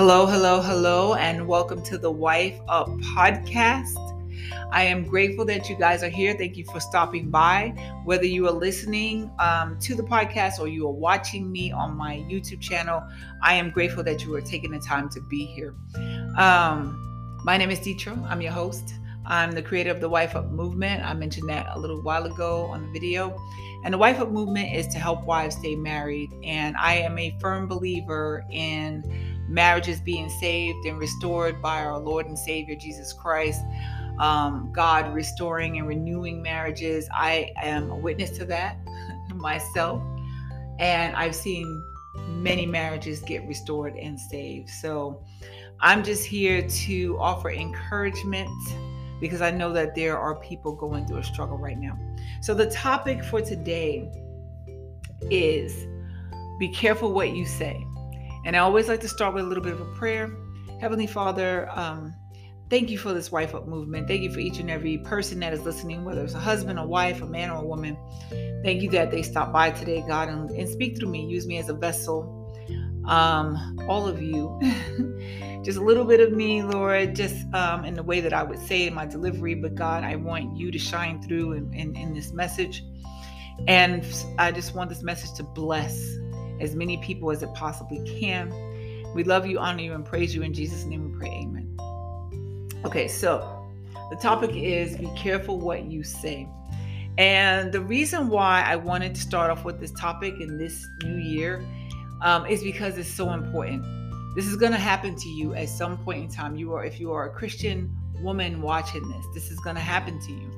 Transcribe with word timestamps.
Hello, 0.00 0.24
hello, 0.24 0.62
hello, 0.62 1.14
and 1.16 1.46
welcome 1.46 1.82
to 1.82 1.98
the 1.98 2.10
Wife 2.10 2.58
Up 2.70 2.88
podcast. 3.14 3.98
I 4.72 4.84
am 4.84 5.04
grateful 5.04 5.44
that 5.44 5.68
you 5.68 5.76
guys 5.76 6.02
are 6.02 6.08
here. 6.08 6.32
Thank 6.32 6.56
you 6.56 6.64
for 6.72 6.80
stopping 6.80 7.28
by. 7.28 7.74
Whether 8.06 8.24
you 8.24 8.48
are 8.48 8.52
listening 8.52 9.30
um, 9.38 9.78
to 9.80 9.94
the 9.94 10.02
podcast 10.02 10.58
or 10.58 10.68
you 10.68 10.88
are 10.88 10.92
watching 10.92 11.52
me 11.52 11.70
on 11.70 11.98
my 11.98 12.16
YouTube 12.30 12.62
channel, 12.62 13.02
I 13.42 13.52
am 13.56 13.68
grateful 13.68 14.02
that 14.04 14.24
you 14.24 14.34
are 14.36 14.40
taking 14.40 14.70
the 14.70 14.78
time 14.78 15.10
to 15.10 15.20
be 15.20 15.44
here. 15.44 15.74
Um, 16.38 17.38
my 17.44 17.58
name 17.58 17.70
is 17.70 17.80
Dietra. 17.80 18.18
I'm 18.26 18.40
your 18.40 18.52
host. 18.52 18.94
I'm 19.26 19.52
the 19.52 19.60
creator 19.60 19.90
of 19.90 20.00
the 20.00 20.08
Wife 20.08 20.34
Up 20.34 20.50
Movement. 20.50 21.04
I 21.04 21.12
mentioned 21.12 21.50
that 21.50 21.66
a 21.76 21.78
little 21.78 22.00
while 22.00 22.24
ago 22.24 22.64
on 22.70 22.86
the 22.86 22.90
video. 22.90 23.38
And 23.84 23.92
the 23.92 23.98
Wife 23.98 24.18
Up 24.18 24.30
Movement 24.30 24.74
is 24.74 24.86
to 24.88 24.98
help 24.98 25.24
wives 25.24 25.56
stay 25.56 25.76
married. 25.76 26.32
And 26.42 26.74
I 26.78 26.94
am 26.94 27.18
a 27.18 27.36
firm 27.38 27.68
believer 27.68 28.46
in 28.50 29.29
marriages 29.50 30.00
being 30.00 30.30
saved 30.30 30.86
and 30.86 30.98
restored 30.98 31.60
by 31.60 31.84
our 31.84 31.98
Lord 31.98 32.26
and 32.26 32.38
Savior 32.38 32.76
Jesus 32.76 33.12
Christ. 33.12 33.62
Um, 34.18 34.70
God 34.72 35.12
restoring 35.12 35.78
and 35.78 35.88
renewing 35.88 36.40
marriages. 36.42 37.08
I 37.12 37.50
am 37.62 37.90
a 37.90 37.96
witness 37.96 38.30
to 38.38 38.44
that 38.46 38.76
myself. 39.34 40.02
And 40.78 41.16
I've 41.16 41.34
seen 41.34 41.82
many 42.28 42.64
marriages 42.64 43.20
get 43.20 43.46
restored 43.46 43.96
and 43.96 44.18
saved. 44.18 44.68
So 44.68 45.24
I'm 45.80 46.04
just 46.04 46.24
here 46.24 46.66
to 46.68 47.18
offer 47.18 47.50
encouragement 47.50 48.50
because 49.20 49.42
I 49.42 49.50
know 49.50 49.72
that 49.72 49.94
there 49.94 50.18
are 50.18 50.36
people 50.36 50.74
going 50.74 51.06
through 51.06 51.18
a 51.18 51.24
struggle 51.24 51.58
right 51.58 51.78
now. 51.78 51.98
So 52.40 52.54
the 52.54 52.70
topic 52.70 53.24
for 53.24 53.40
today 53.40 54.10
is 55.30 55.86
be 56.58 56.68
careful 56.68 57.12
what 57.12 57.30
you 57.30 57.44
say. 57.44 57.86
And 58.44 58.56
I 58.56 58.60
always 58.60 58.88
like 58.88 59.00
to 59.00 59.08
start 59.08 59.34
with 59.34 59.44
a 59.44 59.46
little 59.46 59.62
bit 59.62 59.72
of 59.72 59.80
a 59.80 59.92
prayer. 59.96 60.34
Heavenly 60.80 61.06
Father, 61.06 61.68
um, 61.74 62.14
thank 62.70 62.88
you 62.88 62.96
for 62.96 63.12
this 63.12 63.30
Wife 63.30 63.54
Up 63.54 63.66
movement. 63.66 64.08
Thank 64.08 64.22
you 64.22 64.32
for 64.32 64.40
each 64.40 64.58
and 64.58 64.70
every 64.70 64.98
person 64.98 65.40
that 65.40 65.52
is 65.52 65.60
listening, 65.62 66.04
whether 66.04 66.24
it's 66.24 66.34
a 66.34 66.38
husband, 66.40 66.78
a 66.78 66.86
wife, 66.86 67.20
a 67.20 67.26
man, 67.26 67.50
or 67.50 67.56
a 67.56 67.66
woman. 67.66 67.98
Thank 68.64 68.82
you 68.82 68.90
that 68.90 69.10
they 69.10 69.22
stopped 69.22 69.52
by 69.52 69.70
today, 69.72 70.02
God, 70.08 70.28
and, 70.28 70.50
and 70.50 70.68
speak 70.68 70.98
through 70.98 71.10
me. 71.10 71.26
Use 71.26 71.46
me 71.46 71.58
as 71.58 71.68
a 71.68 71.74
vessel. 71.74 72.36
Um, 73.04 73.78
all 73.88 74.08
of 74.08 74.22
you. 74.22 74.58
just 75.64 75.76
a 75.76 75.82
little 75.82 76.04
bit 76.04 76.20
of 76.20 76.32
me, 76.32 76.62
Lord, 76.62 77.14
just 77.14 77.46
um, 77.52 77.84
in 77.84 77.94
the 77.94 78.02
way 78.02 78.20
that 78.20 78.32
I 78.32 78.42
would 78.42 78.58
say 78.66 78.86
in 78.86 78.94
my 78.94 79.04
delivery. 79.04 79.54
But 79.54 79.74
God, 79.74 80.02
I 80.02 80.16
want 80.16 80.56
you 80.56 80.70
to 80.70 80.78
shine 80.78 81.20
through 81.20 81.52
in, 81.52 81.74
in, 81.74 81.94
in 81.94 82.14
this 82.14 82.32
message. 82.32 82.82
And 83.68 84.02
I 84.38 84.52
just 84.52 84.74
want 84.74 84.88
this 84.88 85.02
message 85.02 85.34
to 85.34 85.42
bless 85.42 86.16
as 86.60 86.74
many 86.74 86.98
people 86.98 87.30
as 87.30 87.42
it 87.42 87.52
possibly 87.54 88.04
can. 88.20 88.52
We 89.14 89.24
love 89.24 89.46
you, 89.46 89.58
honor 89.58 89.82
you, 89.82 89.94
and 89.94 90.04
praise 90.04 90.34
you. 90.34 90.42
In 90.42 90.54
Jesus' 90.54 90.84
name 90.84 91.12
we 91.12 91.18
pray. 91.18 91.30
Amen. 91.30 91.76
Okay, 92.84 93.08
so 93.08 93.66
the 94.10 94.16
topic 94.16 94.50
is 94.54 94.96
be 94.96 95.10
careful 95.16 95.58
what 95.58 95.84
you 95.84 96.02
say. 96.02 96.48
And 97.18 97.72
the 97.72 97.80
reason 97.80 98.28
why 98.28 98.62
I 98.66 98.76
wanted 98.76 99.14
to 99.14 99.20
start 99.20 99.50
off 99.50 99.64
with 99.64 99.80
this 99.80 99.92
topic 99.92 100.34
in 100.40 100.56
this 100.58 100.86
new 101.04 101.16
year 101.16 101.64
um, 102.22 102.46
is 102.46 102.62
because 102.62 102.96
it's 102.98 103.12
so 103.12 103.32
important. 103.32 103.84
This 104.36 104.46
is 104.46 104.56
going 104.56 104.72
to 104.72 104.78
happen 104.78 105.16
to 105.16 105.28
you 105.28 105.54
at 105.54 105.68
some 105.68 105.98
point 105.98 106.24
in 106.24 106.30
time. 106.30 106.56
You 106.56 106.72
are, 106.74 106.84
if 106.84 107.00
you 107.00 107.12
are 107.12 107.28
a 107.28 107.30
Christian 107.30 107.94
woman 108.22 108.62
watching 108.62 109.06
this, 109.08 109.26
this 109.34 109.50
is 109.50 109.58
going 109.60 109.76
to 109.76 109.82
happen 109.82 110.20
to 110.20 110.32
you. 110.32 110.50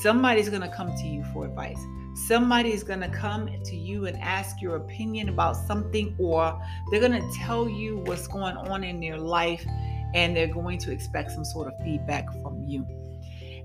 Somebody's 0.00 0.48
going 0.48 0.62
to 0.62 0.68
come 0.68 0.94
to 0.96 1.06
you 1.06 1.22
for 1.32 1.44
advice. 1.44 1.78
Somebody 2.14 2.72
is 2.72 2.82
going 2.82 3.00
to 3.00 3.08
come 3.08 3.48
to 3.64 3.76
you 3.76 4.06
and 4.06 4.18
ask 4.20 4.60
your 4.60 4.76
opinion 4.76 5.28
about 5.28 5.56
something, 5.56 6.14
or 6.18 6.60
they're 6.90 7.00
going 7.00 7.12
to 7.12 7.38
tell 7.38 7.68
you 7.68 7.98
what's 7.98 8.26
going 8.26 8.56
on 8.56 8.84
in 8.84 9.00
their 9.00 9.18
life, 9.18 9.64
and 10.14 10.36
they're 10.36 10.46
going 10.46 10.78
to 10.78 10.92
expect 10.92 11.30
some 11.30 11.44
sort 11.44 11.68
of 11.68 11.74
feedback 11.84 12.26
from 12.42 12.62
you. 12.66 12.86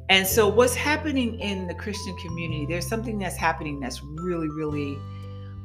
And 0.10 0.26
so, 0.26 0.48
what's 0.48 0.76
happening 0.76 1.40
in 1.40 1.68
the 1.68 1.74
Christian 1.74 2.16
community, 2.18 2.66
there's 2.66 2.88
something 2.88 3.20
that's 3.20 3.36
happening 3.36 3.80
that's 3.80 4.02
really, 4.02 4.48
really 4.50 4.98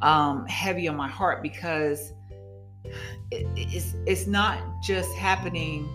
um, 0.03 0.45
heavy 0.47 0.89
on 0.89 0.97
my 0.97 1.09
heart 1.09 1.43
because 1.43 2.13
it, 3.31 3.47
it's, 3.57 3.95
it's 4.07 4.27
not 4.27 4.59
just 4.83 5.15
happening 5.15 5.89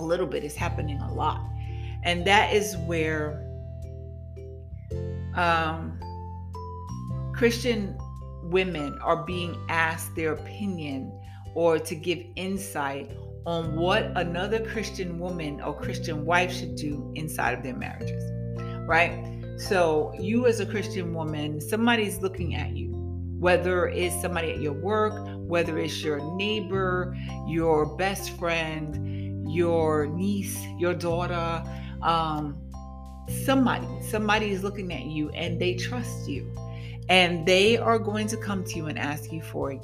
a 0.00 0.04
little 0.04 0.26
bit, 0.26 0.42
it's 0.42 0.56
happening 0.56 1.00
a 1.00 1.14
lot. 1.14 1.40
And 2.04 2.24
that 2.26 2.52
is 2.52 2.76
where 2.78 3.48
um, 5.34 5.98
Christian 7.34 7.96
women 8.44 8.98
are 9.02 9.24
being 9.24 9.56
asked 9.68 10.14
their 10.14 10.34
opinion 10.34 11.12
or 11.54 11.78
to 11.78 11.94
give 11.94 12.18
insight 12.36 13.10
on 13.46 13.76
what 13.76 14.04
another 14.16 14.64
Christian 14.64 15.18
woman 15.18 15.60
or 15.60 15.78
Christian 15.78 16.24
wife 16.24 16.52
should 16.52 16.76
do 16.76 17.12
inside 17.14 17.52
of 17.54 17.62
their 17.62 17.74
marriages, 17.74 18.22
right? 18.86 19.28
So, 19.58 20.12
you 20.18 20.46
as 20.46 20.60
a 20.60 20.66
Christian 20.66 21.12
woman, 21.12 21.60
somebody's 21.60 22.20
looking 22.20 22.54
at 22.54 22.76
you, 22.76 22.90
whether 23.38 23.88
it's 23.88 24.20
somebody 24.22 24.52
at 24.52 24.60
your 24.60 24.72
work, 24.72 25.28
whether 25.38 25.78
it's 25.78 26.02
your 26.02 26.20
neighbor, 26.36 27.16
your 27.46 27.96
best 27.96 28.30
friend, 28.38 29.50
your 29.52 30.06
niece, 30.06 30.58
your 30.78 30.94
daughter, 30.94 31.62
um, 32.02 32.56
somebody 33.44 33.86
somebody 34.02 34.50
is 34.50 34.62
looking 34.62 34.92
at 34.92 35.04
you 35.06 35.30
and 35.30 35.60
they 35.60 35.74
trust 35.74 36.28
you. 36.28 36.50
And 37.08 37.46
they 37.46 37.76
are 37.76 37.98
going 37.98 38.28
to 38.28 38.36
come 38.36 38.64
to 38.64 38.76
you 38.76 38.86
and 38.86 38.98
ask 38.98 39.32
you 39.32 39.42
for 39.42 39.78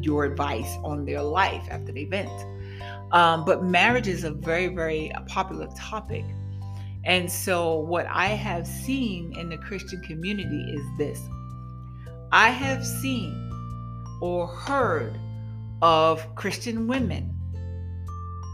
your 0.00 0.24
advice 0.24 0.76
on 0.82 1.04
their 1.04 1.22
life 1.22 1.64
after 1.70 1.92
the 1.92 2.02
event. 2.02 2.30
Um, 3.12 3.44
but 3.44 3.62
marriage 3.62 4.08
is 4.08 4.24
a 4.24 4.30
very 4.30 4.68
very 4.68 5.12
popular 5.28 5.68
topic. 5.76 6.24
And 7.04 7.30
so 7.30 7.80
what 7.80 8.06
i 8.06 8.28
have 8.28 8.66
seen 8.66 9.36
in 9.36 9.48
the 9.48 9.58
christian 9.58 10.00
community 10.02 10.72
is 10.72 10.82
this. 10.98 11.20
I 12.30 12.50
have 12.50 12.86
seen 12.86 13.50
or 14.20 14.46
heard 14.46 15.18
of 15.82 16.34
christian 16.36 16.86
women 16.86 17.34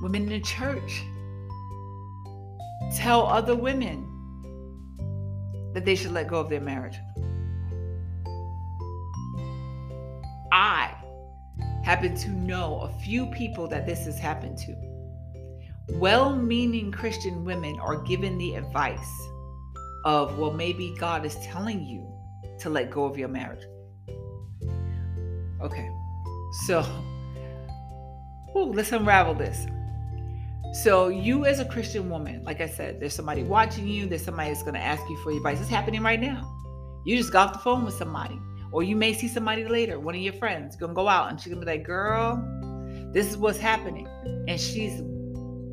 women 0.01 0.23
in 0.23 0.29
the 0.31 0.41
church 0.41 1.03
tell 2.95 3.27
other 3.27 3.55
women 3.55 4.05
that 5.75 5.85
they 5.85 5.95
should 5.95 6.13
let 6.13 6.29
go 6.29 6.41
of 6.41 6.49
their 6.49 6.61
marriage. 6.61 6.99
I 10.53 10.95
happen 11.85 12.15
to 12.17 12.31
know 12.31 12.81
a 12.81 12.99
few 13.01 13.27
people 13.27 13.69
that 13.69 13.87
this 13.87 14.05
has 14.07 14.19
happened 14.19 14.59
to. 14.59 14.75
Well 15.95 16.35
meaning 16.37 16.93
Christian 16.93 17.45
women 17.45 17.79
are 17.81 17.97
given 18.03 18.37
the 18.39 18.55
advice 18.57 19.11
of, 20.05 20.39
well, 20.39 20.53
maybe 20.53 20.95
God 20.99 21.25
is 21.25 21.37
telling 21.37 21.85
you 21.85 22.07
to 22.61 22.71
let 22.71 22.91
go 22.91 23.05
of 23.05 23.17
your 23.17 23.29
marriage. 23.29 23.65
Okay, 25.61 25.91
so 26.67 26.85
ooh, 28.57 28.73
let's 28.73 28.93
unravel 28.93 29.35
this. 29.35 29.67
So, 30.73 31.09
you 31.09 31.47
as 31.47 31.61
a 31.61 31.65
Christian 31.65 32.11
woman, 32.11 32.45
like 32.45 32.61
I 32.61 32.67
said, 32.67 33.01
there's 33.01 33.15
somebody 33.15 33.43
watching 33.43 33.89
you, 33.89 34.07
there's 34.07 34.25
somebody 34.25 34.51
that's 34.51 34.63
going 34.63 34.75
to 34.75 34.81
ask 34.81 35.03
you 35.09 35.17
for 35.23 35.33
advice. 35.33 35.61
It's 35.61 35.71
happening 35.71 36.03
right 36.03 36.21
now. 36.21 36.55
You 37.05 37.17
just 37.17 37.33
got 37.33 37.49
off 37.49 37.53
the 37.55 37.59
phone 37.61 37.85
with 37.85 37.95
somebody, 37.95 38.39
or 38.71 38.83
you 38.83 38.95
may 38.95 39.15
see 39.15 39.29
somebody 39.29 39.65
later, 39.65 39.99
one 39.99 40.15
of 40.15 40.21
your 40.21 40.35
friends, 40.35 40.77
going 40.77 40.91
to 40.91 40.95
go 40.95 41.09
out 41.09 41.31
and 41.31 41.41
she's 41.41 41.53
going 41.53 41.61
to 41.61 41.67
be 41.67 41.73
like, 41.73 41.85
girl, 41.85 42.37
this 43.13 43.31
is 43.31 43.37
what's 43.39 43.59
happening. 43.59 44.07
And 44.47 44.61
she's 44.61 45.01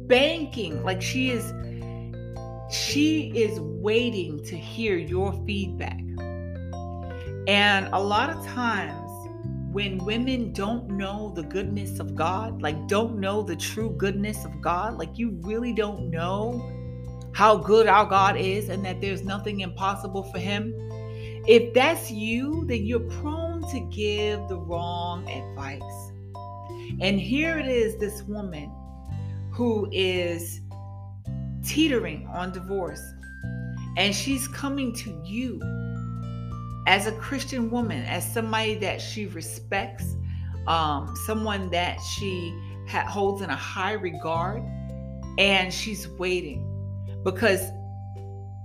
banking, 0.07 0.81
like 0.83 1.01
she 1.01 1.29
is, 1.29 1.53
she 2.71 3.31
is 3.35 3.59
waiting 3.59 4.43
to 4.45 4.55
hear 4.55 4.97
your 4.97 5.33
feedback. 5.45 5.99
And 7.47 7.87
a 7.93 7.99
lot 7.99 8.29
of 8.29 8.45
times, 8.45 9.04
when 9.75 9.97
women 10.05 10.53
don't 10.53 10.89
know 10.89 11.33
the 11.35 11.43
goodness 11.43 11.99
of 11.99 12.15
God, 12.15 12.61
like 12.61 12.87
don't 12.87 13.19
know 13.19 13.41
the 13.41 13.57
true 13.57 13.93
goodness 13.97 14.45
of 14.45 14.61
God, 14.61 14.97
like 14.97 15.17
you 15.17 15.37
really 15.41 15.73
don't 15.73 16.09
know 16.09 16.63
how 17.33 17.57
good 17.57 17.85
our 17.85 18.05
God 18.05 18.37
is 18.37 18.69
and 18.69 18.85
that 18.85 19.01
there's 19.01 19.25
nothing 19.25 19.59
impossible 19.59 20.23
for 20.31 20.39
him. 20.39 20.73
If 21.45 21.73
that's 21.73 22.09
you, 22.09 22.63
then 22.67 22.85
you're 22.85 23.01
prone 23.01 23.69
to 23.71 23.81
give 23.93 24.47
the 24.47 24.57
wrong 24.57 25.29
advice. 25.29 26.11
And 27.01 27.19
here 27.19 27.59
it 27.59 27.67
is 27.67 27.97
this 27.97 28.23
woman 28.23 28.71
who 29.51 29.89
is 29.91 30.61
teetering 31.65 32.25
on 32.27 32.53
divorce, 32.53 33.03
and 33.97 34.15
she's 34.15 34.47
coming 34.47 34.95
to 34.95 35.21
you 35.25 35.59
as 36.87 37.07
a 37.07 37.11
Christian 37.13 37.69
woman, 37.69 38.03
as 38.03 38.31
somebody 38.31 38.75
that 38.75 39.01
she 39.01 39.25
respects, 39.27 40.15
um, 40.67 41.15
someone 41.25 41.69
that 41.71 41.99
she 42.01 42.53
ha- 42.87 43.05
holds 43.07 43.41
in 43.41 43.49
a 43.49 43.55
high 43.55 43.93
regard, 43.93 44.63
and 45.37 45.73
she's 45.73 46.07
waiting. 46.07 46.71
Because 47.23 47.71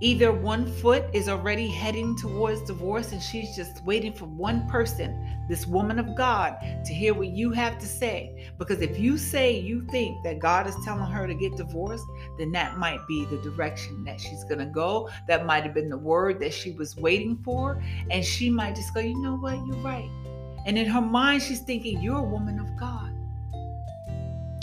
Either 0.03 0.33
one 0.33 0.67
foot 0.67 1.05
is 1.13 1.29
already 1.29 1.69
heading 1.69 2.17
towards 2.17 2.63
divorce 2.63 3.13
and 3.13 3.23
she's 3.23 3.55
just 3.55 3.85
waiting 3.85 4.15
for 4.15 4.25
one 4.25 4.67
person, 4.67 5.39
this 5.47 5.67
woman 5.67 5.99
of 5.99 6.17
God, 6.17 6.57
to 6.87 6.95
hear 6.95 7.13
what 7.13 7.29
you 7.29 7.51
have 7.51 7.79
to 7.79 7.87
say. 7.87 8.51
Because 8.57 8.81
if 8.81 8.99
you 8.99 9.19
say 9.19 9.59
you 9.59 9.85
think 9.91 10.25
that 10.25 10.39
God 10.39 10.67
is 10.67 10.75
telling 10.87 11.11
her 11.11 11.27
to 11.27 11.35
get 11.35 11.55
divorced, 11.55 12.07
then 12.39 12.51
that 12.53 12.79
might 12.79 13.07
be 13.07 13.27
the 13.27 13.37
direction 13.43 14.03
that 14.05 14.19
she's 14.19 14.43
going 14.45 14.61
to 14.61 14.65
go. 14.65 15.11
That 15.29 15.45
might 15.45 15.65
have 15.65 15.75
been 15.75 15.91
the 15.91 15.99
word 15.99 16.41
that 16.41 16.55
she 16.55 16.71
was 16.71 16.97
waiting 16.97 17.37
for. 17.45 17.83
And 18.11 18.25
she 18.25 18.49
might 18.49 18.77
just 18.77 18.95
go, 18.95 19.01
you 19.01 19.21
know 19.21 19.37
what, 19.37 19.57
you're 19.67 19.85
right. 19.85 20.11
And 20.65 20.79
in 20.79 20.87
her 20.87 21.03
mind, 21.03 21.43
she's 21.43 21.61
thinking, 21.61 22.01
you're 22.01 22.21
a 22.21 22.23
woman 22.23 22.59
of 22.59 22.75
God. 22.79 23.13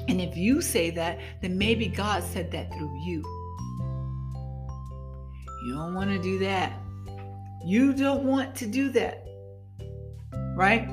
And 0.07 0.19
if 0.19 0.35
you 0.35 0.61
say 0.61 0.89
that, 0.91 1.19
then 1.41 1.59
maybe 1.59 1.87
God 1.87 2.23
said 2.23 2.49
that 2.53 2.73
through 2.73 3.05
you. 3.05 3.36
You 5.67 5.73
don't 5.73 5.93
want 5.93 6.09
to 6.11 6.17
do 6.17 6.39
that. 6.39 6.71
You 7.65 7.91
don't 7.91 8.23
want 8.23 8.55
to 8.55 8.65
do 8.65 8.89
that. 8.91 9.27
Right? 10.55 10.87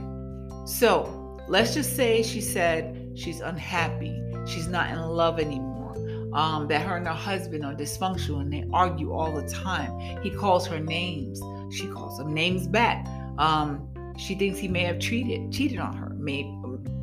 So 0.67 1.39
let's 1.47 1.75
just 1.75 1.95
say 1.95 2.25
she 2.25 2.41
said 2.41 3.13
she's 3.15 3.39
unhappy. 3.39 4.21
She's 4.47 4.67
not 4.67 4.91
in 4.91 4.99
love 4.99 5.39
anymore. 5.39 5.95
Um, 6.35 6.67
that 6.67 6.85
her 6.85 6.97
and 6.97 7.07
her 7.07 7.15
husband 7.15 7.65
are 7.65 7.73
dysfunctional 7.73 8.41
and 8.41 8.53
they 8.53 8.65
argue 8.73 9.13
all 9.13 9.33
the 9.33 9.49
time. 9.49 9.97
He 10.25 10.31
calls 10.31 10.67
her 10.67 10.81
names. 10.81 11.41
She 11.73 11.87
calls 11.87 12.19
him 12.19 12.35
names 12.35 12.67
back. 12.67 13.07
Um, 13.39 13.89
she 14.19 14.35
thinks 14.35 14.59
he 14.59 14.67
may 14.67 14.83
have 14.83 14.99
cheated, 14.99 15.53
cheated 15.53 15.79
on 15.79 15.97
her. 15.97 16.17
Maybe, 16.19 16.53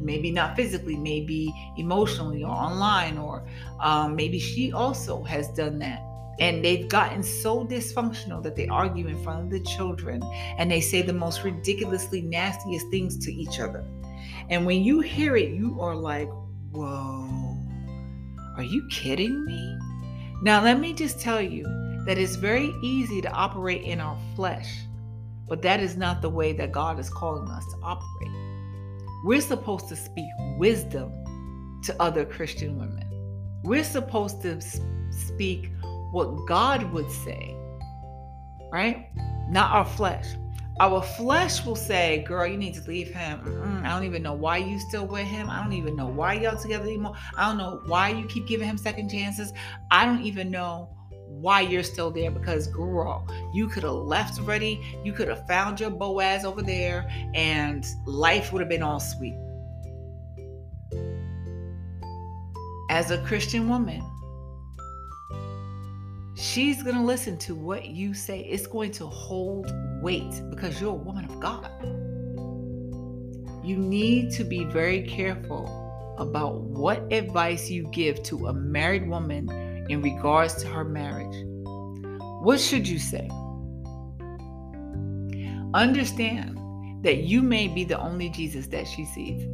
maybe 0.01 0.29
not 0.29 0.57
physically, 0.57 0.97
maybe 0.97 1.53
emotionally 1.77 2.43
or 2.43 2.51
online, 2.51 3.17
or 3.17 3.47
um, 3.79 4.17
maybe 4.17 4.39
she 4.39 4.73
also 4.73 5.23
has 5.23 5.47
done 5.53 5.79
that 5.79 6.01
and 6.39 6.63
they've 6.63 6.87
gotten 6.89 7.21
so 7.21 7.65
dysfunctional 7.65 8.41
that 8.43 8.55
they 8.55 8.67
argue 8.67 9.07
in 9.07 9.21
front 9.23 9.43
of 9.43 9.49
the 9.49 9.59
children 9.59 10.21
and 10.57 10.71
they 10.71 10.81
say 10.81 11.01
the 11.01 11.13
most 11.13 11.43
ridiculously 11.43 12.21
nastiest 12.21 12.87
things 12.89 13.17
to 13.25 13.31
each 13.31 13.59
other. 13.59 13.85
And 14.49 14.65
when 14.65 14.83
you 14.83 15.01
hear 15.01 15.35
it, 15.35 15.51
you 15.51 15.79
are 15.79 15.95
like, 15.95 16.29
whoa, 16.71 17.57
are 18.57 18.63
you 18.63 18.87
kidding 18.89 19.45
me? 19.45 19.77
Now, 20.41 20.63
let 20.63 20.79
me 20.79 20.93
just 20.93 21.19
tell 21.19 21.41
you 21.41 21.63
that 22.05 22.17
it's 22.17 22.35
very 22.35 22.73
easy 22.81 23.21
to 23.21 23.31
operate 23.31 23.83
in 23.83 23.99
our 23.99 24.17
flesh, 24.35 24.79
but 25.47 25.61
that 25.61 25.79
is 25.79 25.95
not 25.95 26.21
the 26.21 26.29
way 26.29 26.53
that 26.53 26.71
God 26.71 26.99
is 26.99 27.09
calling 27.09 27.47
us 27.49 27.65
to 27.65 27.77
operate. 27.83 28.31
We're 29.23 29.41
supposed 29.41 29.87
to 29.89 29.95
speak 29.95 30.25
wisdom 30.57 31.11
to 31.83 32.01
other 32.01 32.25
Christian 32.25 32.79
women. 32.79 33.07
We're 33.63 33.83
supposed 33.83 34.41
to 34.41 34.59
speak 35.11 35.69
what 36.11 36.45
God 36.47 36.91
would 36.91 37.09
say, 37.09 37.55
right? 38.71 39.09
Not 39.49 39.71
our 39.71 39.85
flesh. 39.85 40.27
Our 40.79 41.01
flesh 41.01 41.63
will 41.65 41.75
say, 41.75 42.23
Girl, 42.27 42.47
you 42.47 42.57
need 42.57 42.73
to 42.75 42.81
leave 42.87 43.09
him. 43.09 43.41
Mm-mm, 43.41 43.85
I 43.85 43.89
don't 43.89 44.03
even 44.03 44.23
know 44.23 44.33
why 44.33 44.57
you 44.57 44.79
still 44.79 45.05
with 45.05 45.27
him. 45.27 45.49
I 45.49 45.61
don't 45.61 45.73
even 45.73 45.95
know 45.95 46.07
why 46.07 46.33
y'all 46.33 46.57
together 46.57 46.85
anymore. 46.85 47.13
I 47.37 47.47
don't 47.47 47.57
know 47.57 47.81
why 47.85 48.09
you 48.09 48.25
keep 48.25 48.47
giving 48.47 48.67
him 48.67 48.77
second 48.77 49.09
chances. 49.09 49.53
I 49.91 50.05
don't 50.05 50.23
even 50.23 50.49
know 50.49 50.89
why 51.41 51.61
you're 51.61 51.83
still 51.83 52.11
there 52.11 52.29
because 52.29 52.67
girl 52.67 53.25
you 53.53 53.67
could 53.67 53.83
have 53.83 53.93
left 53.93 54.37
already 54.39 54.81
you 55.03 55.13
could 55.13 55.27
have 55.27 55.47
found 55.47 55.79
your 55.79 55.89
boaz 55.89 56.43
over 56.43 56.61
there 56.61 57.09
and 57.33 57.85
life 58.05 58.51
would 58.51 58.59
have 58.59 58.69
been 58.69 58.83
all 58.83 58.99
sweet 58.99 59.35
as 62.89 63.11
a 63.11 63.17
christian 63.25 63.69
woman 63.69 64.03
she's 66.35 66.81
going 66.83 66.95
to 66.95 67.01
listen 67.01 67.37
to 67.39 67.55
what 67.55 67.87
you 67.87 68.13
say. 68.13 68.41
It's 68.41 68.67
going 68.67 68.91
to 68.93 69.07
hold 69.07 69.71
weight 70.01 70.41
because 70.49 70.79
you're 70.79 70.91
a 70.91 70.93
woman 70.93 71.25
of 71.25 71.39
God. 71.39 71.69
You 73.63 73.77
need 73.77 74.31
to 74.33 74.43
be 74.43 74.63
very 74.65 75.03
careful 75.03 76.15
about 76.17 76.61
what 76.61 77.11
advice 77.11 77.69
you 77.69 77.87
give 77.91 78.21
to 78.23 78.47
a 78.47 78.53
married 78.53 79.07
woman 79.07 79.49
in 79.89 80.01
regards 80.01 80.55
to 80.61 80.67
her 80.67 80.83
marriage. 80.83 81.45
What 82.43 82.59
should 82.59 82.87
you 82.87 82.99
say? 82.99 83.29
Understand 85.73 86.57
that 87.03 87.23
you 87.23 87.41
may 87.41 87.67
be 87.67 87.83
the 87.83 87.99
only 87.99 88.29
Jesus 88.29 88.67
that 88.67 88.87
she 88.87 89.05
sees. 89.05 89.47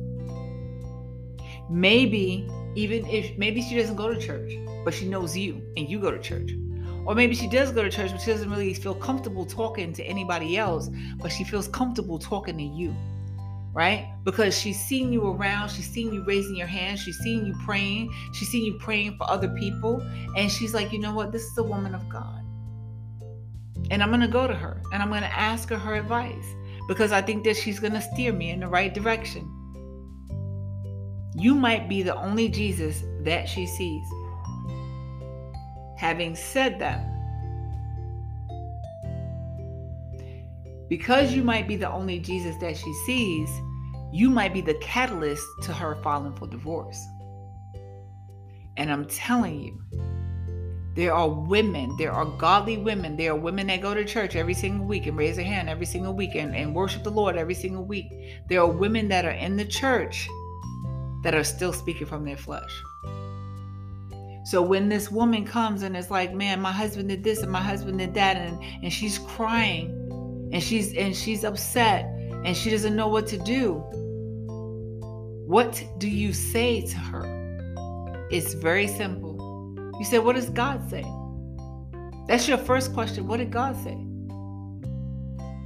Maybe 1.70 2.48
even 2.76 3.06
if 3.08 3.38
maybe 3.38 3.62
she 3.62 3.76
doesn't 3.76 3.96
go 3.96 4.14
to 4.14 4.20
church, 4.20 4.54
but 4.86 4.94
she 4.94 5.08
knows 5.08 5.36
you 5.36 5.62
and 5.76 5.90
you 5.90 6.00
go 6.00 6.12
to 6.12 6.20
church. 6.20 6.52
Or 7.08 7.16
maybe 7.16 7.36
she 7.36 7.48
does 7.48 7.72
go 7.72 7.84
to 7.84 7.90
church, 7.90 8.12
but 8.12 8.20
she 8.20 8.32
doesn't 8.32 8.50
really 8.50 8.74
feel 8.74 8.94
comfortable 8.94 9.46
talking 9.46 9.94
to 9.94 10.04
anybody 10.04 10.58
else, 10.58 10.90
but 11.22 11.32
she 11.32 11.46
feels 11.46 11.70
comfortable 11.70 12.20
talking 12.20 12.58
to 12.58 12.64
you, 12.64 12.94
right? 13.74 14.14
Because 14.26 14.60
she's 14.60 14.78
seen 14.78 15.14
you 15.14 15.26
around, 15.26 15.70
she's 15.70 15.90
seen 15.90 16.14
you 16.14 16.26
raising 16.26 16.58
your 16.58 16.68
hands, 16.68 17.00
she's 17.00 17.18
seen 17.20 17.46
you 17.46 17.56
praying, 17.66 18.14
she's 18.34 18.50
seen 18.50 18.66
you 18.66 18.78
praying 18.80 19.16
for 19.18 19.30
other 19.30 19.48
people, 19.48 20.02
and 20.36 20.52
she's 20.52 20.74
like, 20.74 20.92
you 20.92 21.00
know 21.00 21.14
what? 21.14 21.32
This 21.32 21.44
is 21.44 21.58
a 21.58 21.64
woman 21.64 21.96
of 21.96 22.08
God. 22.10 22.44
And 23.90 24.04
I'm 24.04 24.10
going 24.10 24.20
to 24.20 24.28
go 24.28 24.46
to 24.46 24.54
her 24.54 24.82
and 24.92 25.02
I'm 25.02 25.08
going 25.10 25.22
to 25.22 25.34
ask 25.34 25.70
her 25.70 25.78
her 25.78 25.96
advice 25.96 26.46
because 26.90 27.14
I 27.14 27.22
think 27.22 27.46
that 27.46 27.56
she's 27.56 27.80
going 27.80 27.94
to 27.94 28.02
steer 28.02 28.34
me 28.34 28.50
in 28.50 28.60
the 28.60 28.68
right 28.68 28.94
direction. 28.94 29.50
You 31.38 31.56
might 31.56 31.88
be 31.88 32.02
the 32.02 32.16
only 32.16 32.50
Jesus 32.50 33.04
that 33.22 33.48
she 33.48 33.66
sees. 33.66 34.06
Having 35.98 36.36
said 36.36 36.80
that, 36.80 37.06
because 40.90 41.34
you 41.34 41.44
might 41.44 41.68
be 41.68 41.76
the 41.76 41.92
only 41.92 42.20
Jesus 42.20 42.56
that 42.58 42.78
she 42.78 42.94
sees, 43.06 43.50
you 44.14 44.30
might 44.30 44.54
be 44.54 44.62
the 44.62 44.76
catalyst 44.76 45.46
to 45.64 45.74
her 45.74 45.98
filing 46.02 46.36
for 46.36 46.48
divorce. 46.48 47.04
And 48.78 48.92
I'm 48.92 49.06
telling 49.06 49.60
you, 49.60 49.82
there 50.96 51.14
are 51.14 51.30
women, 51.30 51.96
there 51.98 52.12
are 52.12 52.26
godly 52.26 52.78
women, 52.78 53.18
there 53.18 53.32
are 53.32 53.36
women 53.36 53.68
that 53.68 53.82
go 53.82 53.94
to 53.94 54.06
church 54.06 54.36
every 54.36 54.54
single 54.54 54.86
week 54.86 55.06
and 55.08 55.18
raise 55.18 55.36
their 55.36 55.46
hand 55.46 55.70
every 55.70 55.86
single 55.86 56.14
week 56.14 56.36
and, 56.36 56.56
and 56.56 56.74
worship 56.74 57.04
the 57.04 57.12
Lord 57.12 57.38
every 57.38 57.54
single 57.54 57.86
week. 57.86 58.08
There 58.50 58.62
are 58.62 58.68
women 58.68 59.08
that 59.10 59.26
are 59.26 59.32
in 59.32 59.58
the 59.58 59.66
church 59.66 60.28
that 61.24 61.36
are 61.36 61.44
still 61.44 61.74
speaking 61.74 62.08
from 62.08 62.24
their 62.24 62.38
flesh. 62.38 62.82
So 64.48 64.62
when 64.62 64.88
this 64.88 65.12
woman 65.12 65.44
comes 65.44 65.84
and 65.84 65.98
it's 65.98 66.10
like, 66.10 66.34
man, 66.34 66.62
my 66.62 66.72
husband 66.72 67.10
did 67.10 67.22
this 67.22 67.40
and 67.40 67.52
my 67.52 67.62
husband 67.62 68.00
did 68.00 68.14
that, 68.14 68.38
and, 68.38 68.58
and 68.82 68.94
she's 68.94 69.20
crying 69.20 69.90
and 70.54 70.64
she's 70.64 70.94
and 70.94 71.14
she's 71.14 71.44
upset 71.44 72.06
and 72.46 72.56
she 72.56 72.70
doesn't 72.70 72.96
know 72.96 73.10
what 73.10 73.28
to 73.28 73.38
do. 73.38 73.74
What 75.48 75.84
do 75.98 76.08
you 76.08 76.32
say 76.32 76.80
to 76.80 76.96
her? 76.98 78.28
It's 78.32 78.54
very 78.54 78.88
simple. 78.88 79.36
You 80.00 80.06
say, 80.06 80.20
What 80.20 80.38
does 80.38 80.50
God 80.50 80.90
say? 80.90 81.04
That's 82.30 82.48
your 82.48 82.58
first 82.58 82.94
question. 82.94 83.28
What 83.28 83.40
did 83.40 83.52
God 83.52 83.76
say? 83.84 83.98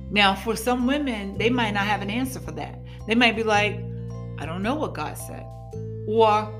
Now, 0.10 0.34
for 0.34 0.55
some 0.55 0.88
women, 0.88 1.38
they 1.38 1.51
might 1.51 1.75
not 1.75 1.86
have 1.86 2.01
an 2.01 2.10
answer 2.10 2.39
for 2.39 2.51
that. 2.53 2.82
They 3.05 3.13
might 3.13 3.36
be 3.36 3.44
like, 3.44 3.75
I 4.39 4.48
don't 4.48 4.63
know 4.63 4.74
what 4.74 4.96
God 4.96 5.20
said. 5.20 5.46
Or, 6.08 6.51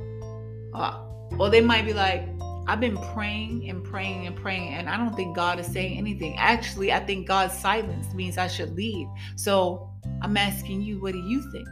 uh, 0.76 1.08
or 1.40 1.50
they 1.50 1.62
might 1.62 1.86
be 1.86 1.94
like, 1.94 2.28
I've 2.68 2.80
been 2.80 2.98
praying 3.14 3.70
and 3.70 3.84
praying 3.84 4.28
and 4.28 4.36
praying, 4.36 4.70
and 4.70 4.88
I 4.88 4.96
don't 4.98 5.16
think 5.16 5.36
God 5.36 5.60
is 5.60 5.66
saying 5.66 5.98
anything. 5.98 6.38
Actually, 6.38 6.94
I 6.94 7.00
think 7.00 7.28
God's 7.28 7.58
silence 7.58 8.14
means 8.14 8.38
I 8.38 8.48
should 8.48 8.76
leave. 8.76 9.08
So 9.36 9.90
I'm 10.22 10.38
asking 10.38 10.82
you, 10.82 11.02
what 11.02 11.14
do 11.14 11.20
you 11.20 11.42
think? 11.52 11.68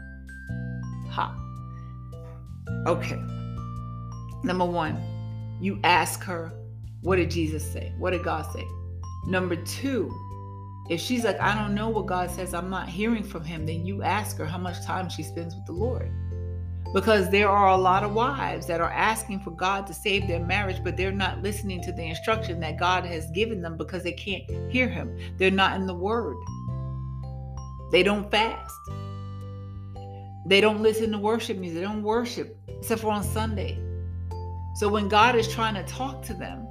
Ha. 1.10 1.36
Okay. 2.88 3.22
Number 4.44 4.66
one, 4.66 5.02
you 5.62 5.80
ask 5.84 6.24
her, 6.24 6.52
what 7.02 7.18
did 7.18 7.30
Jesus 7.30 7.64
say? 7.72 7.94
What 7.98 8.12
did 8.12 8.24
God 8.24 8.52
say? 8.52 8.66
Number 9.28 9.56
two, 9.56 10.12
if 10.90 11.00
she's 11.00 11.24
like, 11.24 11.40
I 11.40 11.54
don't 11.54 11.76
know 11.76 11.90
what 11.90 12.08
God 12.08 12.32
says, 12.32 12.54
I'm 12.54 12.70
not 12.70 12.90
hearing 12.90 13.24
from 13.24 13.44
him, 13.44 13.66
then 13.66 13.86
you 13.86 14.02
ask 14.02 14.38
her 14.38 14.46
how 14.46 14.58
much 14.58 14.84
time 14.84 15.08
she 15.08 15.22
spends 15.22 15.54
with 15.56 15.66
the 15.68 15.74
Lord 15.74 16.12
because 16.94 17.30
there 17.30 17.50
are 17.50 17.70
a 17.70 17.78
lot 17.78 18.04
of 18.04 18.14
wives 18.14 18.66
that 18.68 18.82
are 18.82 18.92
asking 18.92 19.40
for 19.42 19.52
God 19.52 19.86
to 19.88 19.94
save 19.94 20.28
their 20.28 20.40
marriage, 20.40 20.84
but 20.84 20.98
they're 20.98 21.12
not 21.12 21.44
listening 21.44 21.82
to 21.84 21.92
the 21.92 22.04
instruction 22.04 22.60
that 22.62 22.80
God 22.80 23.06
has 23.06 23.30
given 23.32 23.62
them 23.62 23.78
because 23.78 24.04
they 24.04 24.14
can't 24.14 24.44
hear 24.72 24.88
Him. 24.88 25.16
They're 25.38 25.52
not 25.52 25.80
in 25.80 25.86
the 25.86 25.94
Word. 25.94 26.38
They 27.92 28.04
don't 28.04 28.30
fast. 28.32 28.76
They 30.48 30.62
don't 30.62 30.82
listen 30.82 31.12
to 31.12 31.20
worship 31.20 31.58
music. 31.58 31.80
They 31.80 31.86
don't 31.86 32.04
worship 32.04 32.58
except 32.68 33.02
for 33.02 33.12
on 33.12 33.24
Sunday. 33.24 33.78
So 34.76 34.90
when 34.90 35.10
God 35.10 35.36
is 35.36 35.48
trying 35.48 35.76
to 35.76 35.84
talk 35.84 36.24
to 36.24 36.34
them, 36.34 36.66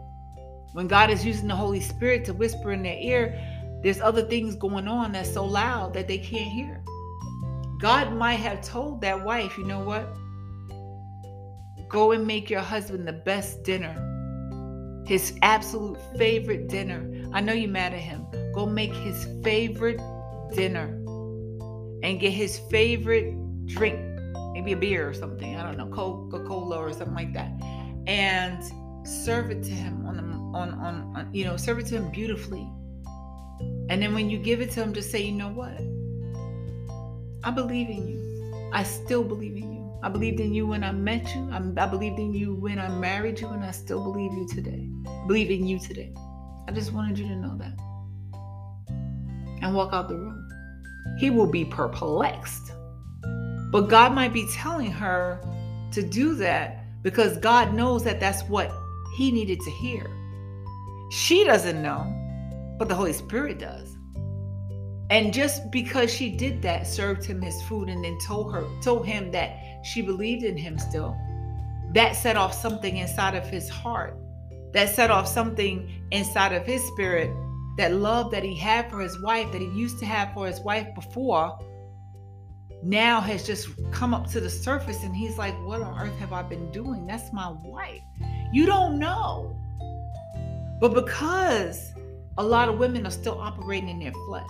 when 0.72 0.88
God 0.88 1.10
is 1.10 1.24
using 1.24 1.48
the 1.48 1.54
Holy 1.54 1.80
Spirit 1.80 2.24
to 2.26 2.34
whisper 2.34 2.72
in 2.72 2.82
their 2.82 2.98
ear, 2.98 3.38
there's 3.82 4.00
other 4.00 4.22
things 4.22 4.56
going 4.56 4.88
on 4.88 5.12
that's 5.12 5.32
so 5.32 5.44
loud 5.44 5.94
that 5.94 6.08
they 6.08 6.18
can't 6.18 6.50
hear. 6.50 6.82
God 7.78 8.12
might 8.12 8.34
have 8.34 8.62
told 8.62 9.00
that 9.02 9.24
wife, 9.24 9.56
you 9.56 9.64
know 9.64 9.80
what? 9.80 10.08
Go 11.88 12.12
and 12.12 12.26
make 12.26 12.50
your 12.50 12.60
husband 12.60 13.06
the 13.06 13.12
best 13.12 13.62
dinner 13.62 14.04
his 15.08 15.38
absolute 15.40 15.98
favorite 16.18 16.68
dinner. 16.68 17.10
I 17.32 17.40
know 17.40 17.54
you're 17.54 17.70
mad 17.70 17.94
at 17.94 18.00
him. 18.00 18.26
Go 18.54 18.66
make 18.66 18.92
his 18.92 19.26
favorite 19.42 19.98
dinner 20.54 20.88
and 22.02 22.20
get 22.20 22.32
his 22.32 22.58
favorite 22.70 23.34
drink, 23.64 23.98
maybe 24.52 24.72
a 24.72 24.76
beer 24.76 25.08
or 25.08 25.14
something. 25.14 25.56
I 25.56 25.62
don't 25.62 25.78
know, 25.78 25.88
Coca 25.88 26.44
Cola 26.44 26.76
or 26.76 26.92
something 26.92 27.14
like 27.14 27.32
that, 27.32 27.50
and 28.06 28.62
serve 29.06 29.50
it 29.50 29.62
to 29.62 29.70
him 29.70 30.04
on 30.06 30.16
the 30.18 30.22
on, 30.22 30.74
on 30.74 31.16
on 31.16 31.34
you 31.34 31.44
know 31.44 31.56
serve 31.56 31.78
it 31.78 31.86
to 31.86 31.96
him 31.96 32.10
beautifully. 32.10 32.68
And 33.88 34.02
then 34.02 34.12
when 34.12 34.28
you 34.28 34.38
give 34.38 34.60
it 34.60 34.70
to 34.72 34.82
him, 34.82 34.92
just 34.92 35.10
say, 35.10 35.22
you 35.22 35.32
know 35.32 35.48
what? 35.48 35.80
I 37.44 37.50
believe 37.50 37.88
in 37.88 38.08
you. 38.08 38.70
I 38.72 38.82
still 38.82 39.22
believe 39.22 39.56
in 39.56 39.72
you. 39.72 39.98
I 40.02 40.08
believed 40.08 40.40
in 40.40 40.52
you 40.52 40.66
when 40.66 40.84
I 40.84 40.92
met 40.92 41.34
you. 41.34 41.48
I, 41.50 41.56
I 41.56 41.86
believed 41.86 42.18
in 42.18 42.34
you 42.34 42.54
when 42.54 42.78
I 42.78 42.88
married 42.88 43.40
you, 43.40 43.48
and 43.48 43.64
I 43.64 43.70
still 43.70 44.02
believe 44.02 44.32
you 44.32 44.46
today. 44.48 44.88
Believe 45.26 45.50
in 45.50 45.66
you 45.66 45.78
today. 45.78 46.12
I 46.66 46.72
just 46.72 46.92
wanted 46.92 47.18
you 47.18 47.26
to 47.28 47.36
know 47.36 47.56
that. 47.58 47.76
And 49.62 49.74
walk 49.74 49.92
out 49.92 50.08
the 50.08 50.16
room. 50.16 50.48
He 51.18 51.30
will 51.30 51.50
be 51.50 51.64
perplexed. 51.64 52.72
But 53.70 53.88
God 53.88 54.14
might 54.14 54.32
be 54.32 54.46
telling 54.54 54.90
her 54.90 55.40
to 55.92 56.02
do 56.02 56.34
that 56.36 56.84
because 57.02 57.36
God 57.38 57.74
knows 57.74 58.04
that 58.04 58.20
that's 58.20 58.42
what 58.44 58.72
he 59.16 59.30
needed 59.30 59.60
to 59.60 59.70
hear. 59.70 60.06
She 61.10 61.44
doesn't 61.44 61.82
know, 61.82 62.04
but 62.78 62.88
the 62.88 62.94
Holy 62.94 63.12
Spirit 63.12 63.58
does. 63.58 63.97
And 65.10 65.32
just 65.32 65.70
because 65.70 66.12
she 66.12 66.30
did 66.30 66.60
that, 66.62 66.86
served 66.86 67.24
him 67.24 67.40
his 67.40 67.62
food 67.62 67.88
and 67.88 68.04
then 68.04 68.18
told 68.26 68.52
her, 68.52 68.64
told 68.82 69.06
him 69.06 69.30
that 69.32 69.56
she 69.82 70.02
believed 70.02 70.44
in 70.44 70.56
him 70.56 70.78
still, 70.78 71.16
that 71.94 72.12
set 72.12 72.36
off 72.36 72.52
something 72.52 72.98
inside 72.98 73.34
of 73.34 73.46
his 73.46 73.68
heart. 73.68 74.18
That 74.74 74.94
set 74.94 75.10
off 75.10 75.26
something 75.26 75.90
inside 76.10 76.52
of 76.52 76.66
his 76.66 76.86
spirit. 76.88 77.30
That 77.78 77.94
love 77.94 78.30
that 78.32 78.42
he 78.42 78.54
had 78.54 78.90
for 78.90 79.00
his 79.00 79.18
wife, 79.22 79.50
that 79.52 79.62
he 79.62 79.68
used 79.68 79.98
to 80.00 80.06
have 80.06 80.34
for 80.34 80.46
his 80.46 80.60
wife 80.60 80.94
before, 80.94 81.58
now 82.82 83.20
has 83.20 83.46
just 83.46 83.68
come 83.92 84.12
up 84.12 84.28
to 84.32 84.40
the 84.40 84.50
surface. 84.50 85.02
And 85.04 85.16
he's 85.16 85.38
like, 85.38 85.54
What 85.64 85.80
on 85.80 85.98
earth 85.98 86.18
have 86.18 86.32
I 86.32 86.42
been 86.42 86.70
doing? 86.70 87.06
That's 87.06 87.32
my 87.32 87.50
wife. 87.64 88.02
You 88.52 88.66
don't 88.66 88.98
know. 88.98 89.56
But 90.80 90.92
because 90.92 91.92
a 92.36 92.42
lot 92.42 92.68
of 92.68 92.78
women 92.78 93.06
are 93.06 93.10
still 93.10 93.40
operating 93.40 93.88
in 93.88 93.98
their 93.98 94.12
flesh, 94.26 94.44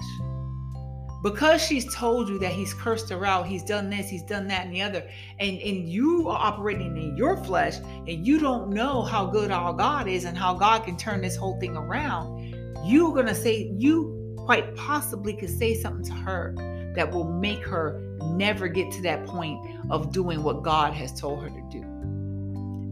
because 1.23 1.63
she's 1.63 1.93
told 1.95 2.29
you 2.29 2.39
that 2.39 2.53
he's 2.53 2.73
cursed 2.73 3.11
her 3.11 3.25
out, 3.25 3.47
he's 3.47 3.65
done 3.65 3.91
this, 3.91 4.09
he's 4.09 4.23
done 4.23 4.47
that, 4.49 4.67
and 4.67 4.75
the 4.75 4.83
other, 4.83 5.09
and, 5.39 5.59
and 5.59 5.89
you 5.89 6.29
are 6.29 6.39
operating 6.39 6.97
in 6.97 7.17
your 7.17 7.37
flesh, 7.45 7.79
and 7.79 8.27
you 8.27 8.39
don't 8.39 8.71
know 8.71 9.03
how 9.03 9.27
good 9.27 9.51
our 9.51 9.73
God 9.73 10.07
is 10.07 10.25
and 10.25 10.39
how 10.39 10.55
God 10.55 10.85
can 10.85 10.97
turn 10.97 11.21
this 11.21 11.37
whole 11.37 11.59
thing 11.59 11.77
around, 11.77 12.55
you're 12.85 13.13
gonna 13.15 13.35
say, 13.35 13.73
you 13.77 14.37
quite 14.39 14.75
possibly 14.77 15.35
could 15.35 15.51
say 15.51 15.75
something 15.75 16.05
to 16.05 16.13
her 16.13 16.55
that 16.95 17.11
will 17.11 17.31
make 17.31 17.65
her 17.65 18.01
never 18.23 18.69
get 18.69 18.91
to 18.93 19.03
that 19.03 19.27
point 19.27 19.61
of 19.91 20.13
doing 20.13 20.43
what 20.43 20.63
God 20.63 20.93
has 20.93 21.19
told 21.19 21.43
her 21.43 21.51
to 21.51 21.63
do. 21.71 21.83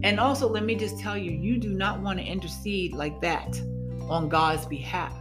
And 0.03 0.19
also, 0.19 0.47
let 0.47 0.63
me 0.63 0.75
just 0.75 0.99
tell 0.99 1.17
you, 1.17 1.31
you 1.31 1.57
do 1.57 1.69
not 1.69 2.01
want 2.01 2.19
to 2.19 2.25
intercede 2.25 2.93
like 2.93 3.19
that 3.21 3.59
on 4.09 4.29
God's 4.29 4.65
behalf 4.65 5.13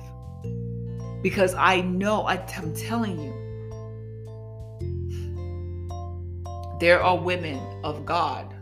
because 1.27 1.57
I 1.57 1.81
know, 1.81 2.23
I, 2.29 2.37
I'm 2.57 2.73
telling 2.73 3.19
you, 3.19 3.33
there 6.79 7.03
are 7.03 7.19
women 7.19 7.59
of 7.83 8.07
God. 8.07 8.55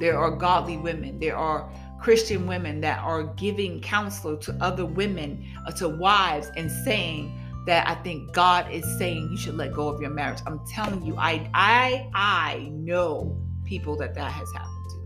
There 0.00 0.18
are 0.18 0.30
godly 0.30 0.76
women. 0.76 1.18
There 1.18 1.34
are 1.34 1.72
Christian 1.98 2.46
women 2.46 2.82
that 2.82 2.98
are 2.98 3.22
giving 3.22 3.80
counsel 3.80 4.36
to 4.36 4.54
other 4.60 4.84
women, 4.84 5.42
uh, 5.66 5.72
to 5.72 5.88
wives, 5.88 6.50
and 6.58 6.70
saying 6.70 7.32
that 7.64 7.88
I 7.88 7.94
think 8.02 8.34
God 8.34 8.70
is 8.70 8.84
saying 8.98 9.30
you 9.30 9.38
should 9.38 9.56
let 9.56 9.72
go 9.72 9.88
of 9.88 10.02
your 10.02 10.10
marriage. 10.10 10.40
I'm 10.44 10.60
telling 10.66 11.02
you, 11.02 11.16
I 11.16 11.48
I 11.54 12.10
I 12.12 12.68
know 12.70 13.34
people 13.64 13.96
that 13.96 14.14
that 14.16 14.30
has 14.30 14.52
happened 14.52 14.90
to. 14.90 14.96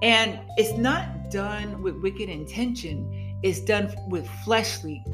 And 0.00 0.38
it's 0.58 0.78
not 0.78 1.32
done 1.32 1.82
with 1.82 1.96
wicked 1.96 2.28
intention. 2.28 3.40
It's 3.42 3.58
done 3.62 3.92
with 4.08 4.28
fleshly 4.44 5.04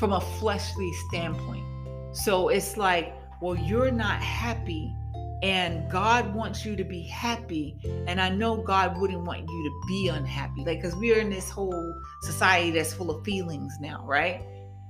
from 0.00 0.12
a 0.12 0.20
fleshly 0.20 0.90
standpoint. 1.08 1.64
So 2.12 2.48
it's 2.48 2.78
like, 2.78 3.14
well, 3.42 3.54
you're 3.54 3.90
not 3.90 4.22
happy 4.22 4.96
and 5.42 5.90
God 5.90 6.34
wants 6.34 6.64
you 6.64 6.74
to 6.74 6.84
be 6.84 7.02
happy. 7.02 7.76
And 8.06 8.20
I 8.20 8.30
know 8.30 8.56
God 8.56 8.98
wouldn't 8.98 9.24
want 9.24 9.40
you 9.40 9.46
to 9.46 9.86
be 9.86 10.08
unhappy. 10.08 10.64
Like, 10.64 10.80
because 10.80 10.96
we're 10.96 11.20
in 11.20 11.30
this 11.30 11.50
whole 11.50 11.94
society 12.22 12.70
that's 12.70 12.94
full 12.94 13.10
of 13.10 13.24
feelings 13.24 13.76
now, 13.78 14.02
right? 14.06 14.42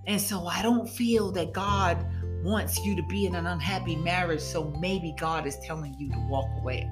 And 0.06 0.20
so 0.20 0.46
I 0.46 0.62
don't 0.62 0.88
feel 0.88 1.30
that 1.32 1.52
God 1.52 2.04
wants 2.44 2.78
you 2.84 2.96
to 2.96 3.02
be 3.02 3.26
in 3.26 3.34
an 3.34 3.46
unhappy 3.46 3.96
marriage. 3.96 4.40
So 4.40 4.72
maybe 4.80 5.14
God 5.18 5.46
is 5.46 5.58
telling 5.58 5.94
you 5.98 6.08
to 6.10 6.18
walk 6.28 6.48
away. 6.60 6.88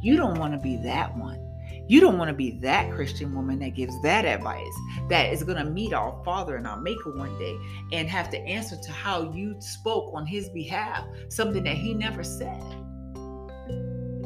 You 0.00 0.16
don't 0.16 0.38
want 0.38 0.52
to 0.52 0.58
be 0.58 0.76
that 0.76 1.16
one. 1.16 1.47
You 1.88 2.00
don't 2.00 2.18
want 2.18 2.28
to 2.28 2.34
be 2.34 2.50
that 2.60 2.92
Christian 2.92 3.34
woman 3.34 3.60
that 3.60 3.70
gives 3.70 4.00
that 4.02 4.26
advice, 4.26 4.74
that 5.08 5.32
is 5.32 5.42
going 5.42 5.56
to 5.56 5.64
meet 5.64 5.94
our 5.94 6.22
Father 6.22 6.56
and 6.56 6.66
our 6.66 6.78
Maker 6.78 7.16
one 7.16 7.36
day 7.38 7.56
and 7.92 8.06
have 8.06 8.28
to 8.30 8.38
answer 8.40 8.76
to 8.76 8.92
how 8.92 9.32
you 9.32 9.56
spoke 9.58 10.12
on 10.12 10.26
His 10.26 10.50
behalf, 10.50 11.06
something 11.30 11.64
that 11.64 11.76
He 11.76 11.94
never 11.94 12.22
said. 12.22 12.62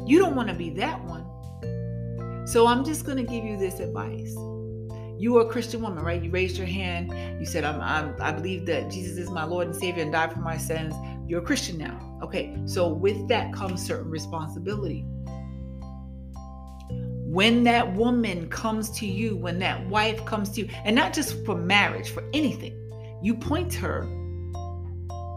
You 0.05 0.19
don't 0.19 0.35
want 0.35 0.49
to 0.49 0.53
be 0.53 0.71
that 0.71 1.01
one. 1.05 1.25
So 2.45 2.67
I'm 2.67 2.83
just 2.83 3.05
going 3.05 3.15
to 3.15 3.23
give 3.23 3.45
you 3.45 3.55
this 3.57 3.79
advice. 3.79 4.35
You 5.17 5.37
are 5.37 5.47
a 5.47 5.49
Christian 5.49 5.81
woman, 5.81 6.03
right? 6.03 6.21
You 6.21 6.31
raised 6.31 6.57
your 6.57 6.67
hand. 6.67 7.13
You 7.39 7.45
said, 7.45 7.63
I'm, 7.63 7.79
I'm, 7.79 8.13
I 8.21 8.33
believe 8.33 8.65
that 8.65 8.91
Jesus 8.91 9.17
is 9.17 9.29
my 9.29 9.45
Lord 9.45 9.67
and 9.67 9.75
Savior 9.75 10.03
and 10.03 10.11
died 10.11 10.33
for 10.33 10.41
my 10.41 10.57
sins. 10.57 10.93
You're 11.25 11.39
a 11.39 11.45
Christian 11.45 11.77
now. 11.77 12.19
Okay, 12.21 12.57
so 12.65 12.89
with 12.89 13.29
that 13.29 13.53
comes 13.53 13.85
certain 13.85 14.09
responsibility 14.09 15.05
when 17.33 17.63
that 17.63 17.95
woman 17.95 18.47
comes 18.49 18.91
to 18.91 19.07
you, 19.07 19.35
when 19.35 19.57
that 19.57 19.83
wife 19.87 20.23
comes 20.23 20.49
to 20.51 20.61
you, 20.61 20.69
and 20.85 20.95
not 20.95 21.13
just 21.13 21.43
for 21.45 21.55
marriage, 21.55 22.11
for 22.11 22.23
anything, 22.31 22.79
you 23.23 23.33
point 23.33 23.73
her 23.73 24.03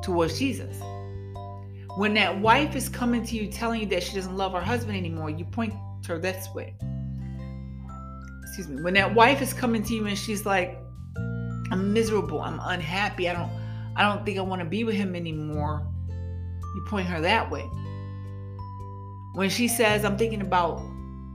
towards 0.02 0.38
Jesus. 0.38 0.78
When 1.96 2.12
that 2.12 2.38
wife 2.38 2.76
is 2.76 2.90
coming 2.90 3.24
to 3.24 3.34
you 3.34 3.50
telling 3.50 3.80
you 3.80 3.86
that 3.86 4.02
she 4.02 4.14
doesn't 4.14 4.36
love 4.36 4.52
her 4.52 4.60
husband 4.60 4.98
anymore, 4.98 5.30
you 5.30 5.46
point 5.46 5.72
her 6.06 6.18
this 6.18 6.46
way. 6.54 6.74
Excuse 8.42 8.68
me. 8.68 8.82
When 8.82 8.92
that 8.92 9.14
wife 9.14 9.40
is 9.40 9.54
coming 9.54 9.82
to 9.84 9.94
you 9.94 10.04
and 10.04 10.18
she's 10.18 10.44
like, 10.44 10.78
I'm 11.70 11.94
miserable, 11.94 12.42
I'm 12.42 12.60
unhappy, 12.62 13.26
I 13.30 13.32
don't 13.32 13.50
I 13.96 14.02
don't 14.02 14.26
think 14.26 14.36
I 14.36 14.42
want 14.42 14.60
to 14.60 14.68
be 14.68 14.84
with 14.84 14.96
him 14.96 15.16
anymore, 15.16 15.90
you 16.10 16.84
point 16.88 17.06
her 17.06 17.22
that 17.22 17.50
way. 17.50 17.62
When 19.32 19.48
she 19.48 19.66
says, 19.66 20.04
I'm 20.04 20.18
thinking 20.18 20.42
about 20.42 20.82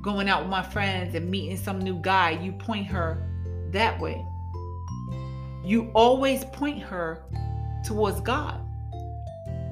going 0.01 0.27
out 0.27 0.41
with 0.41 0.49
my 0.49 0.63
friends 0.63 1.15
and 1.15 1.29
meeting 1.29 1.57
some 1.57 1.79
new 1.79 1.99
guy, 2.01 2.31
you 2.31 2.51
point 2.51 2.87
her 2.87 3.27
that 3.71 3.99
way. 3.99 4.25
You 5.63 5.91
always 5.93 6.43
point 6.45 6.81
her 6.83 7.23
towards 7.85 8.19
God 8.21 8.59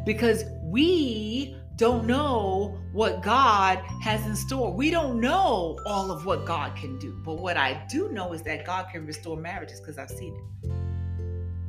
because 0.05 0.45
we 0.63 1.55
don't 1.75 2.05
know 2.05 2.77
what 2.91 3.23
God 3.23 3.77
has 4.01 4.25
in 4.25 4.35
store. 4.35 4.73
We 4.73 4.91
don't 4.91 5.21
know 5.21 5.79
all 5.85 6.11
of 6.11 6.25
what 6.25 6.45
God 6.45 6.75
can 6.75 6.99
do. 6.99 7.17
But 7.23 7.35
what 7.35 7.55
I 7.57 7.85
do 7.89 8.09
know 8.09 8.33
is 8.33 8.41
that 8.43 8.65
God 8.65 8.87
can 8.91 9.05
restore 9.05 9.37
marriages 9.37 9.79
because 9.79 9.97
I've 9.97 10.09
seen 10.09 10.35
it. 10.35 10.71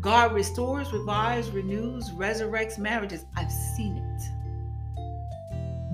God 0.00 0.33
restores, 0.33 0.93
revives, 0.93 1.50
renews, 1.50 2.11
resurrects 2.11 2.79
marriages. 2.79 3.25
I've 3.37 3.52
seen 3.52 3.99
it. 3.99 4.10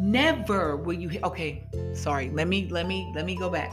Never 0.06 0.76
will 0.76 0.94
you 0.94 1.18
okay, 1.24 1.64
sorry. 1.92 2.30
Let 2.30 2.46
me 2.46 2.68
let 2.70 2.86
me 2.86 3.10
let 3.16 3.26
me 3.26 3.34
go 3.34 3.50
back. 3.50 3.72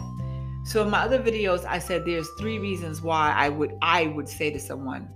So 0.66 0.82
in 0.82 0.90
my 0.90 1.02
other 1.02 1.20
videos 1.20 1.64
I 1.64 1.78
said 1.78 2.08
there's 2.08 2.28
three 2.40 2.58
reasons 2.58 3.04
why 3.04 3.32
I 3.38 3.50
would 3.50 3.78
I 3.84 4.08
would 4.08 4.28
say 4.28 4.50
to 4.50 4.60
someone 4.60 5.10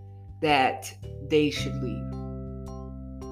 that 0.43 0.93
they 1.27 1.49
should 1.49 1.73
leave. 1.81 2.03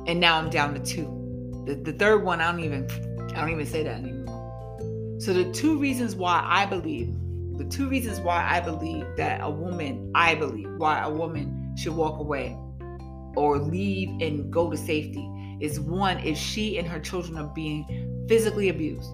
And 0.08 0.20
now 0.20 0.40
I'm 0.40 0.50
down 0.50 0.74
to 0.74 0.80
two. 0.80 1.64
The, 1.68 1.76
the 1.76 1.94
third 1.94 2.24
one 2.24 2.42
I 2.42 2.52
don't 2.52 2.62
even 2.62 2.90
I 3.36 3.42
don't 3.42 3.52
even 3.52 3.68
say 3.68 3.84
that 3.84 3.98
anymore. 3.98 5.20
So 5.20 5.32
the 5.32 5.52
two 5.52 5.78
reasons 5.78 6.16
why 6.16 6.42
I 6.44 6.66
believe 6.66 7.14
the 7.60 7.66
two 7.66 7.88
reasons 7.88 8.20
why 8.20 8.44
I 8.50 8.62
believe 8.62 9.06
that 9.18 9.42
a 9.44 9.50
woman, 9.50 10.12
I 10.16 10.34
believe 10.34 10.72
why 10.78 11.04
a 11.04 11.10
woman 11.12 11.76
should 11.78 11.96
walk 11.96 12.20
away 12.20 12.58
or 13.36 13.60
leave 13.60 14.10
and 14.22 14.52
go 14.52 14.72
to 14.72 14.76
safety 14.76 15.30
is 15.60 15.80
one 15.80 16.20
if 16.20 16.38
she 16.38 16.78
and 16.78 16.88
her 16.88 17.00
children 17.00 17.38
are 17.38 17.52
being 17.54 18.26
physically 18.28 18.70
abused. 18.70 19.10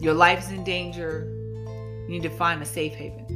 Your 0.00 0.14
life 0.14 0.38
is 0.40 0.50
in 0.50 0.64
danger. 0.64 1.28
You 1.66 2.08
need 2.08 2.22
to 2.22 2.30
find 2.30 2.62
a 2.62 2.66
safe 2.66 2.94
haven. 2.94 3.26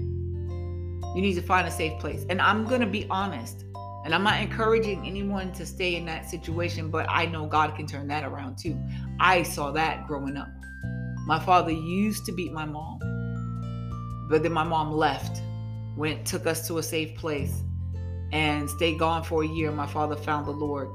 You 1.15 1.23
need 1.23 1.35
to 1.35 1.43
find 1.43 1.69
a 1.69 1.71
safe 1.71 2.01
place. 2.01 2.25
And 2.29 2.41
I'm 2.41 2.65
going 2.65 2.81
to 2.81 2.87
be 2.87 3.07
honest. 3.11 3.65
And 4.05 4.15
I'm 4.15 4.23
not 4.23 4.41
encouraging 4.41 5.07
anyone 5.07 5.53
to 5.53 5.65
stay 5.65 5.97
in 5.97 6.05
that 6.07 6.29
situation, 6.29 6.91
but 6.91 7.07
I 7.09 7.27
know 7.27 7.47
God 7.47 7.75
can 7.77 7.87
turn 7.87 8.09
that 8.09 8.25
around 8.25 8.59
too. 8.59 8.79
I 9.21 9.43
saw 9.43 9.71
that 9.73 10.07
growing 10.07 10.37
up. 10.37 10.49
My 11.27 11.39
father 11.39 11.71
used 11.71 12.27
to 12.27 12.33
beat 12.33 12.53
my 12.53 12.67
mom, 12.67 12.99
but 14.29 14.43
then 14.43 14.53
my 14.53 14.65
mom 14.65 14.93
left, 14.93 15.41
went, 15.97 16.27
took 16.27 16.47
us 16.47 16.67
to 16.69 16.79
a 16.79 16.83
safe 16.83 17.17
place, 17.17 17.63
and 18.35 18.69
stayed 18.69 18.99
gone 18.99 19.23
for 19.23 19.45
a 19.45 19.47
year. 19.47 19.71
My 19.71 19.87
father 19.87 20.17
found 20.17 20.45
the 20.45 20.51
Lord 20.51 20.91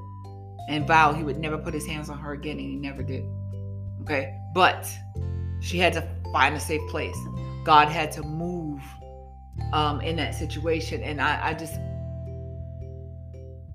and 0.67 0.85
vowed 0.85 1.15
he 1.15 1.23
would 1.23 1.39
never 1.39 1.57
put 1.57 1.73
his 1.73 1.87
hands 1.87 2.09
on 2.09 2.19
her 2.19 2.33
again, 2.33 2.59
and 2.59 2.67
he 2.69 2.75
never 2.75 3.01
did. 3.01 3.23
Okay, 4.01 4.37
but 4.53 4.87
she 5.61 5.79
had 5.79 5.93
to 5.93 6.07
find 6.33 6.55
a 6.55 6.59
safe 6.59 6.81
place. 6.89 7.15
God 7.63 7.87
had 7.87 8.11
to 8.13 8.23
move 8.23 8.81
um, 9.73 10.01
in 10.01 10.17
that 10.17 10.35
situation, 10.35 11.01
and 11.01 11.21
I, 11.21 11.49
I 11.49 11.53
just, 11.53 11.79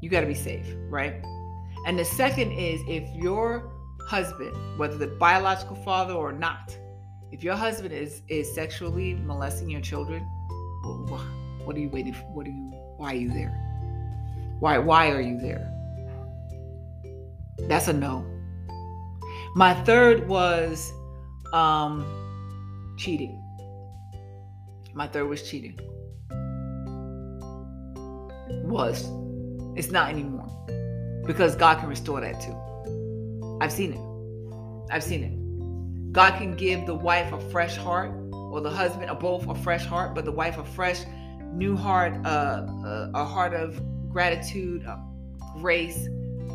you 0.01 0.11
got 0.11 0.21
to 0.21 0.27
be 0.27 0.35
safe, 0.35 0.67
right? 0.89 1.25
And 1.87 1.99
the 1.99 2.05
second 2.05 2.53
is 2.53 2.81
if 2.87 3.09
your 3.17 3.73
husband, 4.09 4.55
whether 4.79 4.99
the 4.99 5.07
biological 5.07 5.77
father 5.77 6.13
or 6.13 6.33
not, 6.33 6.77
if 7.33 7.43
your 7.43 7.57
husband 7.57 7.93
is 7.93 8.23
is 8.29 8.55
sexually 8.55 9.15
molesting 9.15 9.71
your 9.71 9.81
children, 9.81 10.23
what 11.65 11.75
are 11.75 11.81
you 11.81 11.89
waiting 11.89 12.13
for? 12.13 12.25
What 12.33 12.47
are 12.47 12.51
you? 12.51 12.74
Why 12.97 13.13
are 13.13 13.17
you 13.17 13.31
there? 13.31 13.51
Why 14.61 14.79
why 14.79 15.11
are 15.11 15.21
you 15.21 15.39
there? 15.39 15.71
That's 17.69 17.89
a 17.89 17.93
no. 17.93 18.25
My 19.55 19.75
third 19.85 20.29
was 20.29 20.93
um, 21.53 22.05
cheating. 22.99 23.41
My 24.95 25.07
third 25.07 25.29
was 25.29 25.49
cheating. 25.49 25.79
Was. 28.65 29.09
It's 29.77 29.91
not 29.91 30.09
anymore. 30.09 30.51
Because 31.27 31.57
God 31.57 31.79
can 31.79 31.89
restore 31.89 32.21
that 32.21 32.41
too. 32.41 32.57
I've 33.61 33.73
seen 33.73 33.93
it. 33.93 34.93
I've 34.93 35.03
seen 35.03 35.25
it. 35.25 36.13
God 36.13 36.37
can 36.39 36.55
give 36.55 36.87
the 36.87 36.95
wife 36.95 37.33
a 37.33 37.41
fresh 37.51 37.77
heart, 37.77 38.13
or 38.33 38.61
the 38.61 38.71
husband, 38.71 39.11
or 39.11 39.17
both 39.17 39.49
a 39.49 39.55
fresh 39.55 39.85
heart, 39.85 40.15
but 40.15 40.25
the 40.25 40.33
wife 40.33 40.59
a 40.59 40.65
fresh, 40.65 41.01
new 41.55 41.77
heart, 41.77 42.15
uh, 42.25 42.67
a, 42.85 43.11
a 43.15 43.25
heart 43.25 43.55
of 43.55 43.81
gratitude, 44.11 44.85
uh, 44.87 44.97
grace, 45.61 46.09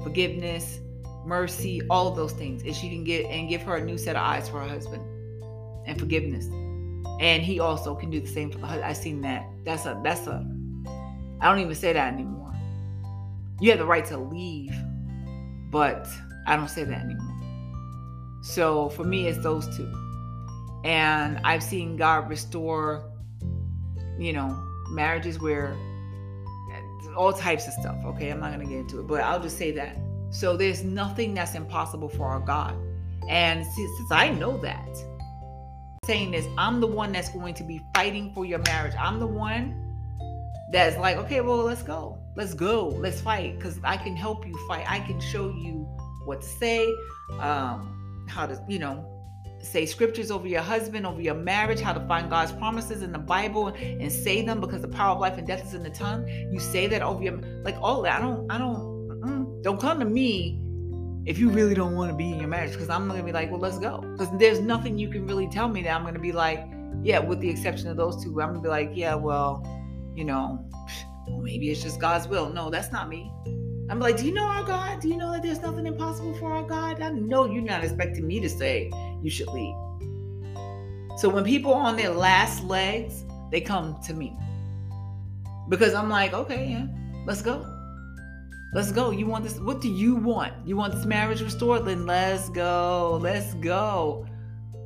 forgiveness, 0.04 0.80
mercy, 1.26 1.82
all 1.90 2.08
of 2.08 2.16
those 2.16 2.34
things. 2.34 2.64
And 2.64 2.76
she 2.76 2.90
can 2.90 3.04
get 3.04 3.26
and 3.26 3.50
give 3.50 3.62
her 3.64 3.78
a 3.78 3.84
new 3.84 3.98
set 3.98 4.16
of 4.16 4.22
eyes 4.22 4.50
for 4.50 4.60
her 4.62 4.68
husband 4.68 5.04
and 5.86 6.00
forgiveness. 6.00 6.48
And 7.20 7.44
he 7.44 7.60
also 7.60 7.96
can 7.96 8.10
do 8.10 8.20
the 8.20 8.28
same 8.28 8.52
for 8.52 8.60
husband. 8.60 8.86
I've 8.86 8.98
seen 8.98 9.22
that. 9.22 9.46
That's 9.66 9.86
a 9.86 10.00
that's 10.04 10.28
a 10.28 10.46
I 11.42 11.50
don't 11.50 11.60
even 11.60 11.76
say 11.76 11.94
that 11.94 12.14
anymore. 12.14 12.54
You 13.62 13.72
have 13.72 13.80
the 13.80 13.86
right 13.86 14.06
to 14.06 14.18
leave, 14.18 14.74
but 15.70 16.08
I 16.48 16.56
don't 16.56 16.70
say 16.70 16.84
that 16.84 17.02
anymore. 17.02 17.36
So 18.42 18.90
for 18.90 19.04
me, 19.04 19.28
it's 19.28 19.40
those 19.40 19.66
two. 19.76 19.92
And 20.86 21.40
I've 21.44 21.62
seen 21.62 21.98
God 21.98 22.30
restore, 22.30 23.12
you 24.18 24.32
know, 24.32 24.58
marriages 24.90 25.40
where 25.40 25.76
all 27.16 27.34
types 27.34 27.68
of 27.68 27.74
stuff. 27.74 27.98
Okay, 28.06 28.30
I'm 28.30 28.40
not 28.40 28.54
going 28.54 28.66
to 28.66 28.74
get 28.74 28.80
into 28.80 29.00
it, 29.00 29.08
but 29.08 29.22
I'll 29.22 29.42
just 29.42 29.58
say 29.58 29.72
that. 29.74 29.98
So 30.32 30.56
there's 30.56 30.84
nothing 30.84 31.34
that's 31.34 31.56
impossible 31.56 32.10
for 32.10 32.28
our 32.28 32.40
God. 32.40 32.76
And 33.28 33.66
since 33.66 34.12
I 34.12 34.30
know 34.30 34.58
that, 34.60 34.88
saying 36.06 36.32
this, 36.32 36.46
I'm 36.58 36.80
the 36.80 36.88
one 36.88 37.12
that's 37.12 37.30
going 37.30 37.54
to 37.56 37.64
be 37.64 37.82
fighting 37.94 38.32
for 38.34 38.46
your 38.46 38.60
marriage. 38.60 38.94
I'm 38.98 39.20
the 39.20 39.28
one 39.28 39.86
that's 40.72 40.98
like, 40.98 41.18
okay, 41.18 41.42
well, 41.42 41.58
let's 41.58 41.84
go. 41.84 42.18
Let's 42.36 42.54
go. 42.54 42.88
Let's 42.88 43.22
fight 43.22 43.58
because 43.58 43.80
I 43.84 43.98
can 43.98 44.16
help 44.16 44.48
you 44.48 44.54
fight. 44.68 44.86
I 44.90 45.00
can 45.00 45.20
show 45.20 45.50
you 45.50 45.88
what 46.26 46.42
to 46.42 46.48
say, 46.48 46.86
um, 47.40 48.26
how 48.30 48.46
to, 48.46 48.64
you 48.68 48.80
know, 48.80 49.06
say 49.62 49.86
scriptures 49.86 50.32
over 50.32 50.48
your 50.48 50.62
husband, 50.62 51.06
over 51.06 51.22
your 51.22 51.36
marriage, 51.36 51.80
how 51.80 51.94
to 51.94 52.00
find 52.08 52.30
God's 52.30 52.52
promises 52.54 53.02
in 53.02 53.12
the 53.12 53.20
Bible 53.20 53.68
and 53.68 54.12
say 54.12 54.42
them 54.42 54.60
because 54.60 54.82
the 54.82 54.88
power 54.88 55.14
of 55.14 55.20
life 55.20 55.38
and 55.38 55.46
death 55.46 55.66
is 55.66 55.74
in 55.74 55.84
the 55.84 55.90
tongue. 55.90 56.28
You 56.52 56.60
say 56.60 56.88
that 56.88 57.02
over 57.02 57.22
your, 57.24 57.40
like 57.64 57.76
all 57.82 58.02
that. 58.04 58.20
I 58.20 58.22
don't, 58.22 58.52
I 58.52 58.58
don't, 58.58 59.62
don't 59.62 59.80
come 59.80 60.00
to 60.00 60.06
me 60.06 60.62
if 61.26 61.38
you 61.38 61.50
really 61.50 61.76
don't 61.76 61.96
want 61.96 62.10
to 62.10 62.16
be 62.16 62.32
in 62.32 62.40
your 62.40 62.48
marriage 62.48 62.72
because 62.72 62.90
I'm 62.90 63.10
to 63.10 63.24
be 63.24 63.32
like, 63.32 63.52
well, 63.52 63.60
let's 63.60 63.78
go. 63.78 64.00
Because 64.00 64.30
there's 64.40 64.60
nothing 64.60 64.98
you 64.98 65.10
can 65.10 65.28
really 65.28 65.48
tell 65.48 65.68
me 65.68 65.84
that 65.84 65.92
I'm 65.92 66.12
to 66.14 66.20
be 66.20 66.32
like, 66.32 66.66
yeah, 67.04 67.20
with 67.20 67.40
the 67.40 67.50
exception 67.50 67.88
of 67.90 67.98
those 67.98 68.24
two, 68.24 68.42
I'm 68.42 68.54
to 68.54 68.60
be 68.60 68.70
like, 68.70 68.92
yeah, 68.94 69.16
well, 69.16 69.64
you 70.16 70.24
know, 70.24 70.66
maybe 71.42 71.70
it's 71.70 71.84
just 71.84 72.00
God's 72.00 72.28
will. 72.28 72.50
No, 72.50 72.70
that's 72.70 72.92
not 72.92 73.10
me. 73.10 73.32
I'm 73.90 74.00
like, 74.00 74.18
do 74.18 74.26
you 74.26 74.34
know 74.34 74.46
our 74.46 74.64
God? 74.64 75.00
Do 75.00 75.10
you 75.10 75.18
know 75.18 75.32
that 75.32 75.42
there's 75.42 75.62
nothing 75.62 75.88
impossible 75.88 76.36
for 76.36 76.54
our 76.54 76.64
God? 76.64 77.02
I 77.02 77.10
know 77.10 77.46
you're 77.46 77.64
not 77.64 77.84
expecting 77.84 78.28
me 78.28 78.40
to 78.40 78.50
say 78.50 78.92
you 79.24 79.32
should 79.32 79.48
leave. 79.48 79.76
So 81.18 81.28
when 81.28 81.44
people 81.44 81.74
are 81.74 81.88
on 81.88 81.98
their 81.98 82.12
last 82.12 82.64
legs, 82.64 83.26
they 83.52 83.62
come 83.62 84.00
to 84.06 84.14
me. 84.14 84.38
Because 85.70 85.94
I'm 85.94 86.10
like, 86.10 86.34
okay, 86.34 86.68
yeah, 86.70 86.88
let's 87.26 87.42
go. 87.42 87.66
Let's 88.74 88.92
go. 88.92 89.10
You 89.10 89.26
want 89.26 89.44
this? 89.44 89.60
What 89.60 89.82
do 89.82 89.90
you 89.90 90.16
want? 90.16 90.54
You 90.68 90.78
want 90.78 90.94
this 90.94 91.06
marriage 91.06 91.42
restored? 91.42 91.86
Then 91.86 92.06
let's 92.06 92.50
go. 92.50 93.18
Let's 93.20 93.56
go. 93.56 94.28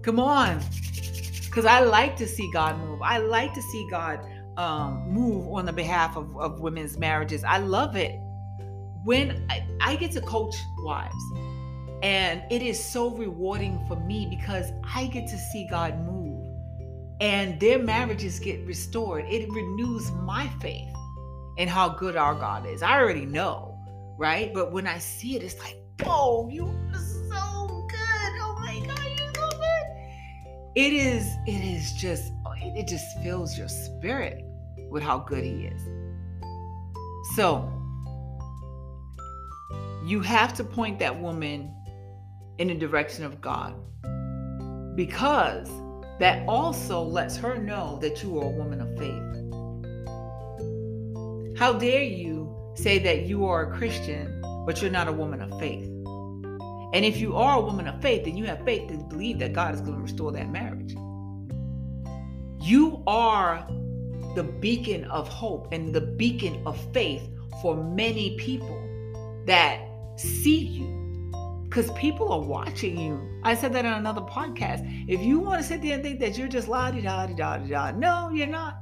Come 0.02 0.20
on. 0.20 0.62
Because 1.46 1.66
I 1.66 1.82
like 1.82 2.16
to 2.18 2.28
see 2.28 2.50
God 2.52 2.80
move. 2.80 3.02
I 3.02 3.18
like 3.18 3.54
to 3.54 3.62
see 3.62 3.86
God 3.92 4.20
um, 4.58 5.10
move 5.10 5.48
on 5.50 5.66
the 5.66 5.74
behalf 5.74 6.16
of, 6.16 6.36
of 6.38 6.62
women's 6.62 6.98
marriages. 6.98 7.44
I 7.44 7.58
love 7.58 7.98
it. 7.98 8.18
When 9.04 9.46
I, 9.50 9.66
I 9.82 9.96
get 9.96 10.12
to 10.14 10.22
coach 10.22 10.56
wives, 10.80 11.24
and 12.02 12.44
it 12.50 12.62
is 12.62 12.84
so 12.84 13.10
rewarding 13.16 13.84
for 13.88 13.96
me 13.96 14.28
because 14.30 14.72
I 14.94 15.08
get 15.08 15.28
to 15.30 15.38
see 15.38 15.68
God 15.70 15.98
move 16.06 16.46
and 17.22 17.60
their 17.60 17.80
marriages 17.80 18.40
get 18.40 18.66
restored. 18.66 19.26
It 19.30 19.50
renews 19.50 20.12
my 20.12 20.50
faith 20.60 20.94
in 21.58 21.70
how 21.70 21.90
good 21.90 22.18
our 22.18 22.36
God 22.36 22.66
is. 22.66 22.82
I 22.84 23.00
already 23.00 23.26
know 23.26 23.74
right? 24.18 24.54
But 24.54 24.72
when 24.72 24.88
I 24.88 24.98
see 25.00 25.36
it, 25.36 25.44
it's 25.44 25.60
like, 25.60 25.78
whoa, 26.02 26.50
you 26.50 26.66
are 26.66 26.94
so 26.94 27.88
good. 27.90 28.32
Oh 28.42 28.58
my 28.60 28.80
God, 28.86 29.20
you're 29.20 29.32
good. 29.32 29.52
It 30.76 30.94
is, 30.94 31.28
it 31.46 31.64
is 31.64 31.94
just, 31.94 32.32
it 32.62 32.88
just 32.88 33.20
fills 33.20 33.58
your 33.58 33.68
spirit 33.68 34.46
with 34.90 35.04
how 35.04 35.20
good 35.20 35.44
he 35.44 35.66
is. 35.66 35.82
So 37.36 37.72
you 40.06 40.20
have 40.22 40.54
to 40.56 40.64
point 40.64 41.00
that 41.00 41.20
woman 41.20 41.74
in 42.58 42.68
the 42.68 42.76
direction 42.76 43.24
of 43.24 43.40
God 43.42 43.74
because 44.96 45.70
that 46.20 46.48
also 46.48 47.02
lets 47.02 47.38
her 47.38 47.58
know 47.58 47.98
that 48.02 48.22
you 48.22 48.38
are 48.40 48.46
a 48.46 48.50
woman 48.50 48.82
of 48.82 48.90
faith. 48.98 49.44
How 51.58 51.74
dare 51.74 52.04
you 52.04 52.54
say 52.76 53.00
that 53.00 53.24
you 53.24 53.46
are 53.46 53.72
a 53.72 53.78
Christian, 53.78 54.42
but 54.66 54.82
you're 54.82 54.92
not 54.92 55.08
a 55.08 55.12
woman 55.12 55.42
of 55.42 55.60
faith. 55.60 55.86
And 56.94 57.04
if 57.06 57.18
you 57.18 57.36
are 57.36 57.58
a 57.58 57.62
woman 57.62 57.88
of 57.88 58.02
faith, 58.02 58.26
then 58.26 58.38
you 58.38 58.46
have 58.46 58.64
faith 58.66 58.90
to 58.90 58.98
believe 58.98 59.40
that 59.40 59.54
God 59.54 59.74
is 59.74 59.82
going 59.82 59.96
to 59.96 60.02
restore 60.02 60.32
that 60.34 60.52
marriage. 60.52 60.94
You 62.62 63.04
are 63.08 63.68
the 64.36 64.44
beacon 64.44 65.06
of 65.06 65.28
hope 65.28 65.70
and 65.72 65.94
the 65.94 66.02
beacon 66.02 66.62
of 66.66 66.80
faith 66.94 67.28
for 67.62 67.76
many 67.76 68.38
people 68.38 68.80
that 69.46 69.80
see 70.16 70.60
you 70.60 71.04
because 71.74 71.90
people 71.92 72.32
are 72.32 72.40
watching 72.40 72.98
you. 72.98 73.20
I 73.44 73.56
said 73.56 73.74
that 73.74 73.84
in 73.84 73.94
another 73.94 74.22
podcast. 74.22 74.88
If 75.08 75.22
you 75.22 75.40
want 75.40 75.60
to 75.62 75.68
sit 75.68 75.82
there 75.82 75.96
and 75.96 76.04
think 76.04 76.20
that 76.20 76.38
you're 76.38 76.48
just 76.48 76.68
la 76.68 76.92
di 76.92 77.02
da 77.02 77.26
di 77.26 77.34
da 77.34 77.58
di 77.58 77.70
da, 77.70 77.92
no, 77.92 78.30
you're 78.30 78.48
not. 78.48 78.78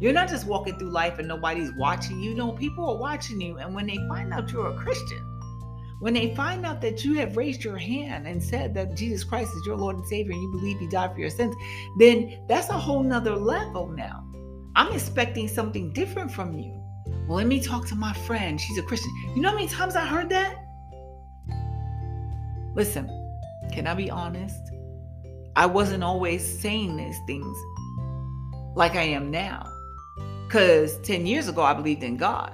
You're 0.00 0.12
not 0.12 0.28
just 0.28 0.46
walking 0.46 0.78
through 0.78 0.90
life 0.90 1.18
and 1.18 1.26
nobody's 1.26 1.72
watching 1.76 2.20
you. 2.20 2.32
No, 2.32 2.52
people 2.52 2.88
are 2.88 2.96
watching 2.96 3.40
you. 3.40 3.58
And 3.58 3.74
when 3.74 3.88
they 3.88 3.96
find 4.08 4.32
out 4.32 4.52
you're 4.52 4.68
a 4.68 4.78
Christian, 4.78 5.18
when 5.98 6.14
they 6.14 6.32
find 6.36 6.64
out 6.64 6.80
that 6.82 7.04
you 7.04 7.14
have 7.14 7.36
raised 7.36 7.64
your 7.64 7.76
hand 7.76 8.28
and 8.28 8.40
said 8.40 8.72
that 8.74 8.94
Jesus 8.94 9.24
Christ 9.24 9.50
is 9.56 9.66
your 9.66 9.76
Lord 9.76 9.96
and 9.96 10.06
Savior 10.06 10.32
and 10.32 10.40
you 10.40 10.52
believe 10.52 10.78
He 10.78 10.86
died 10.86 11.14
for 11.14 11.20
your 11.20 11.30
sins, 11.30 11.56
then 11.98 12.38
that's 12.48 12.68
a 12.68 12.78
whole 12.78 13.02
nother 13.02 13.34
level 13.34 13.88
now. 13.88 14.24
I'm 14.76 14.92
expecting 14.92 15.48
something 15.48 15.92
different 15.92 16.30
from 16.30 16.56
you. 16.56 16.80
Well, 17.26 17.38
let 17.38 17.48
me 17.48 17.60
talk 17.60 17.88
to 17.88 17.96
my 17.96 18.12
friend. 18.12 18.60
She's 18.60 18.78
a 18.78 18.82
Christian. 18.82 19.10
You 19.34 19.42
know 19.42 19.48
how 19.48 19.56
many 19.56 19.66
times 19.66 19.96
I 19.96 20.06
heard 20.06 20.28
that? 20.28 20.67
Listen, 22.74 23.08
can 23.72 23.86
I 23.86 23.94
be 23.94 24.10
honest? 24.10 24.70
I 25.56 25.66
wasn't 25.66 26.04
always 26.04 26.60
saying 26.60 26.96
these 26.96 27.18
things 27.26 27.56
like 28.76 28.94
I 28.94 29.02
am 29.02 29.30
now. 29.30 29.66
Because 30.46 30.98
10 31.02 31.26
years 31.26 31.48
ago, 31.48 31.62
I 31.62 31.74
believed 31.74 32.02
in 32.02 32.16
God. 32.16 32.52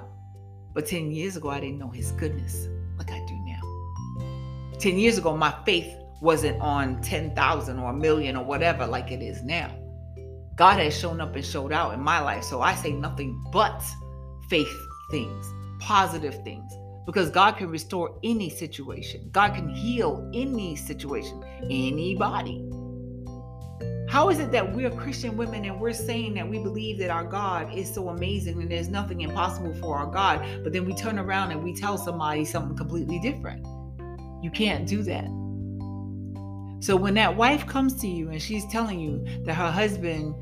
But 0.73 0.87
10 0.87 1.11
years 1.11 1.37
ago, 1.37 1.49
I 1.49 1.59
didn't 1.59 1.77
know 1.77 1.89
his 1.89 2.11
goodness 2.13 2.67
like 2.97 3.11
I 3.11 3.23
do 3.25 3.35
now. 3.45 4.75
10 4.79 4.97
years 4.97 5.17
ago, 5.17 5.37
my 5.37 5.53
faith 5.65 5.95
wasn't 6.21 6.59
on 6.59 7.01
10,000 7.01 7.79
or 7.79 7.91
a 7.91 7.93
million 7.93 8.35
or 8.35 8.43
whatever 8.43 8.85
like 8.85 9.11
it 9.11 9.21
is 9.21 9.43
now. 9.43 9.71
God 10.55 10.79
has 10.79 10.97
shown 10.97 11.21
up 11.21 11.35
and 11.35 11.45
showed 11.45 11.71
out 11.71 11.93
in 11.93 11.99
my 11.99 12.19
life. 12.19 12.43
So 12.43 12.61
I 12.61 12.75
say 12.75 12.91
nothing 12.91 13.41
but 13.51 13.83
faith 14.49 14.73
things, 15.11 15.53
positive 15.79 16.43
things, 16.43 16.71
because 17.05 17.29
God 17.29 17.57
can 17.57 17.69
restore 17.69 18.17
any 18.23 18.49
situation. 18.49 19.29
God 19.31 19.53
can 19.53 19.69
heal 19.69 20.29
any 20.33 20.75
situation, 20.75 21.43
anybody. 21.69 22.67
How 24.07 24.29
is 24.29 24.39
it 24.39 24.51
that 24.51 24.73
we're 24.73 24.91
Christian 24.91 25.35
women 25.35 25.65
and 25.65 25.79
we're 25.79 25.91
saying 25.91 26.35
that 26.35 26.47
we 26.47 26.59
believe 26.59 26.99
that 26.99 27.09
our 27.09 27.23
God 27.23 27.73
is 27.75 27.93
so 27.93 28.09
amazing 28.09 28.61
and 28.61 28.71
there's 28.71 28.87
nothing 28.87 29.21
impossible 29.21 29.73
for 29.75 29.97
our 29.97 30.07
God, 30.07 30.45
but 30.63 30.71
then 30.73 30.85
we 30.85 30.93
turn 30.93 31.19
around 31.19 31.51
and 31.51 31.63
we 31.63 31.73
tell 31.73 31.97
somebody 31.97 32.45
something 32.45 32.77
completely 32.77 33.19
different? 33.19 33.65
You 34.41 34.51
can't 34.51 34.87
do 34.87 35.01
that. 35.03 35.25
So 36.81 36.95
when 36.95 37.15
that 37.15 37.35
wife 37.35 37.65
comes 37.65 37.95
to 38.01 38.07
you 38.07 38.29
and 38.29 38.41
she's 38.41 38.65
telling 38.67 38.99
you 38.99 39.25
that 39.45 39.55
her 39.55 39.71
husband, 39.71 40.35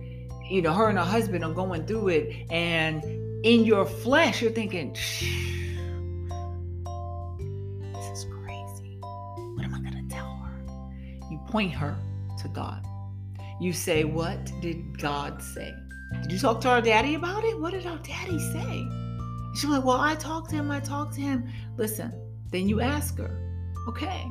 you 0.50 0.62
know, 0.62 0.74
her 0.74 0.90
and 0.90 0.98
her 0.98 1.06
husband 1.06 1.44
are 1.44 1.54
going 1.54 1.88
through 1.88 2.10
it, 2.10 2.52
and 2.52 3.04
in 3.46 3.64
your 3.64 3.86
flesh, 3.86 4.42
you're 4.42 4.52
thinking, 4.52 4.94
this 4.94 5.63
point 11.54 11.72
her 11.72 11.96
to 12.40 12.48
God. 12.48 12.84
You 13.62 13.74
say, 13.74 14.04
What 14.04 14.52
did 14.60 15.00
God 15.00 15.42
say? 15.42 15.72
Did 16.24 16.32
you 16.32 16.40
talk 16.40 16.60
to 16.62 16.70
our 16.70 16.82
daddy 16.82 17.14
about 17.14 17.44
it? 17.44 17.58
What 17.60 17.74
did 17.74 17.86
our 17.86 18.00
daddy 18.00 18.40
say? 18.40 18.90
She's 19.54 19.70
like, 19.70 19.86
Well, 19.86 20.02
I 20.02 20.16
talked 20.16 20.50
to 20.50 20.56
him. 20.56 20.72
I 20.72 20.80
talked 20.80 21.14
to 21.14 21.22
him. 21.22 21.48
Listen, 21.78 22.12
then 22.52 22.68
you 22.68 22.82
ask 22.82 23.20
her, 23.20 23.40
Okay. 23.88 24.26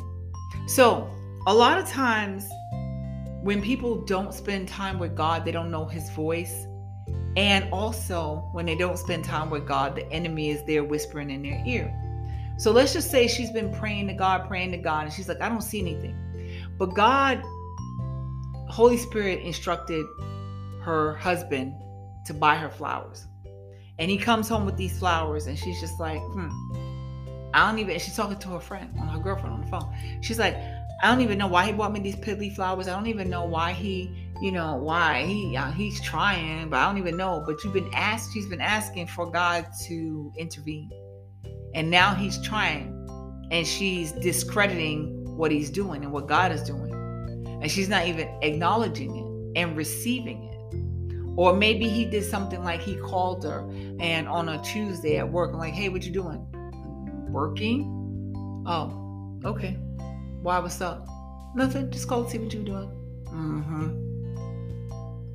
So, 0.67 1.09
a 1.47 1.55
lot 1.55 1.79
of 1.79 1.89
times 1.89 2.45
when 3.43 3.63
people 3.63 4.05
don't 4.05 4.35
spend 4.35 4.69
time 4.69 4.99
with 4.99 5.17
God, 5.17 5.45
they 5.45 5.53
don't 5.53 5.71
know 5.71 5.85
his 5.87 6.11
voice. 6.11 6.67
And 7.37 7.73
also, 7.73 8.49
when 8.53 8.67
they 8.67 8.75
don't 8.75 8.99
spend 8.99 9.25
time 9.25 9.49
with 9.49 9.67
God, 9.67 9.95
the 9.95 10.11
enemy 10.13 10.51
is 10.51 10.65
there 10.67 10.83
whispering 10.83 11.31
in 11.31 11.43
their 11.43 11.63
ear. 11.65 11.87
So 12.59 12.73
let's 12.73 12.93
just 12.93 13.11
say 13.11 13.29
she's 13.29 13.51
been 13.51 13.73
praying 13.73 14.09
to 14.09 14.13
God, 14.13 14.49
praying 14.49 14.73
to 14.73 14.77
God, 14.77 15.05
and 15.05 15.13
she's 15.13 15.29
like, 15.29 15.41
I 15.41 15.49
don't 15.49 15.63
see 15.63 15.81
anything. 15.81 16.17
But 16.79 16.95
God, 16.95 17.43
Holy 18.69 18.97
Spirit 18.97 19.41
instructed 19.41 20.05
her 20.83 21.15
husband 21.17 21.75
to 22.27 22.35
buy 22.35 22.57
her 22.57 22.71
flowers. 22.71 23.27
And 23.99 24.11
he 24.11 24.17
comes 24.17 24.49
home 24.49 24.65
with 24.65 24.77
these 24.77 24.99
flowers, 24.99 25.47
and 25.47 25.59
she's 25.59 25.81
just 25.81 26.01
like, 26.01 26.21
hmm. 26.21 26.49
I 27.55 27.69
don't 27.69 27.79
even, 27.79 27.99
she's 27.99 28.17
talking 28.17 28.39
to 28.39 28.49
her 28.49 28.61
friend, 28.61 28.91
on 28.99 29.09
her 29.09 29.19
girlfriend 29.19 29.55
on 29.55 29.61
the 29.61 29.67
phone. 29.67 29.95
She's 30.23 30.39
like, 30.39 30.57
I 31.03 31.11
don't 31.11 31.21
even 31.21 31.37
know 31.37 31.49
why 31.49 31.67
he 31.67 31.73
bought 31.73 31.93
me 31.93 32.01
these 32.01 32.17
piddly 32.17 32.55
flowers. 32.55 32.87
I 32.87 32.93
don't 32.93 33.09
even 33.09 33.29
know 33.29 33.45
why 33.45 33.73
he, 33.73 34.31
you 34.41 34.53
know, 34.53 34.77
why 34.77 35.25
he 35.27 35.57
uh, 35.57 35.73
he's 35.73 36.01
trying, 36.01 36.71
but 36.71 36.79
I 36.79 36.87
don't 36.87 36.97
even 36.97 37.17
know. 37.17 37.43
But 37.45 37.63
you've 37.65 37.73
been 37.73 37.91
asked, 37.93 38.33
she's 38.33 38.47
been 38.47 38.61
asking 38.61 39.09
for 39.09 39.31
God 39.31 39.67
to 39.87 40.33
intervene, 40.39 40.91
and 41.75 41.91
now 41.91 42.15
he's 42.15 42.41
trying, 42.43 43.07
and 43.51 43.67
she's 43.67 44.13
discrediting 44.13 45.22
what 45.43 45.51
he's 45.51 45.71
doing 45.71 46.05
and 46.05 46.13
what 46.13 46.29
God 46.29 46.53
is 46.53 46.63
doing, 46.63 46.95
and 47.61 47.69
she's 47.69 47.89
not 47.89 48.07
even 48.07 48.29
acknowledging 48.43 49.17
it 49.17 49.59
and 49.61 49.77
receiving 49.77 50.45
it. 50.45 50.53
Or 51.37 51.53
maybe 51.53 51.89
he 51.89 52.05
did 52.05 52.25
something 52.25 52.63
like 52.63 52.81
he 52.81 52.95
called 52.95 53.43
her 53.43 53.69
and 53.99 54.29
on 54.29 54.49
a 54.51 54.63
Tuesday 54.63 55.19
at 55.19 55.29
work, 55.29 55.51
I'm 55.53 55.59
like, 55.59 55.75
hey, 55.75 55.89
what 55.89 56.05
you 56.05 56.13
doing? 56.13 56.47
Working? 57.29 58.63
Oh, 58.69 59.37
okay. 59.45 59.73
Why? 60.43 60.61
What's 60.61 60.81
up? 60.81 61.09
Nothing. 61.57 61.91
Just 61.91 62.07
call 62.07 62.23
to 62.23 62.31
see 62.31 62.39
what 62.39 62.55
you're 62.55 62.63
doing. 62.63 62.89
Mm-hmm. 63.27 63.89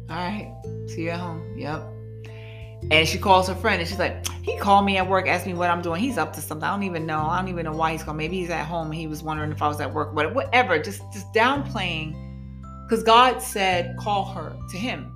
All 0.10 0.16
right. 0.16 0.56
See 0.88 1.02
you 1.02 1.10
at 1.10 1.20
home. 1.20 1.58
Yep. 1.58 1.84
And 2.92 3.08
she 3.08 3.18
calls 3.18 3.48
her 3.48 3.56
friend 3.56 3.82
and 3.82 3.90
she's 3.90 4.00
like, 4.00 4.28
he 4.44 4.58
called 4.58 4.86
me 4.86 4.98
at 4.98 5.08
work, 5.08 5.28
asked 5.28 5.46
me 5.46 5.54
what 5.54 5.70
I'm 5.70 5.82
doing. 5.82 6.00
He's 6.00 6.18
up 6.18 6.34
to 6.34 6.42
something. 6.42 6.64
I 6.64 6.72
don't 6.72 6.84
even 6.84 7.06
know. 7.06 7.20
I 7.20 7.40
don't 7.40 7.50
even 7.50 7.66
know 7.66 7.74
why 7.74 7.92
he's 7.92 8.04
calling. 8.04 8.18
Maybe 8.18 8.40
he's 8.40 8.50
at 8.50 8.66
home 8.66 8.88
and 8.88 8.96
he 8.96 9.08
was 9.08 9.24
wondering 9.24 9.52
if 9.52 9.62
I 9.62 9.68
was 9.68 9.82
at 9.82 9.94
work. 9.94 10.16
But 10.16 10.34
whatever. 10.34 10.80
Just 10.80 11.02
just 11.12 11.32
downplaying. 11.34 12.16
Because 12.88 13.04
God 13.04 13.42
said, 13.42 13.98
call 13.98 14.26
her 14.26 14.56
to 14.70 14.78
him. 14.78 15.12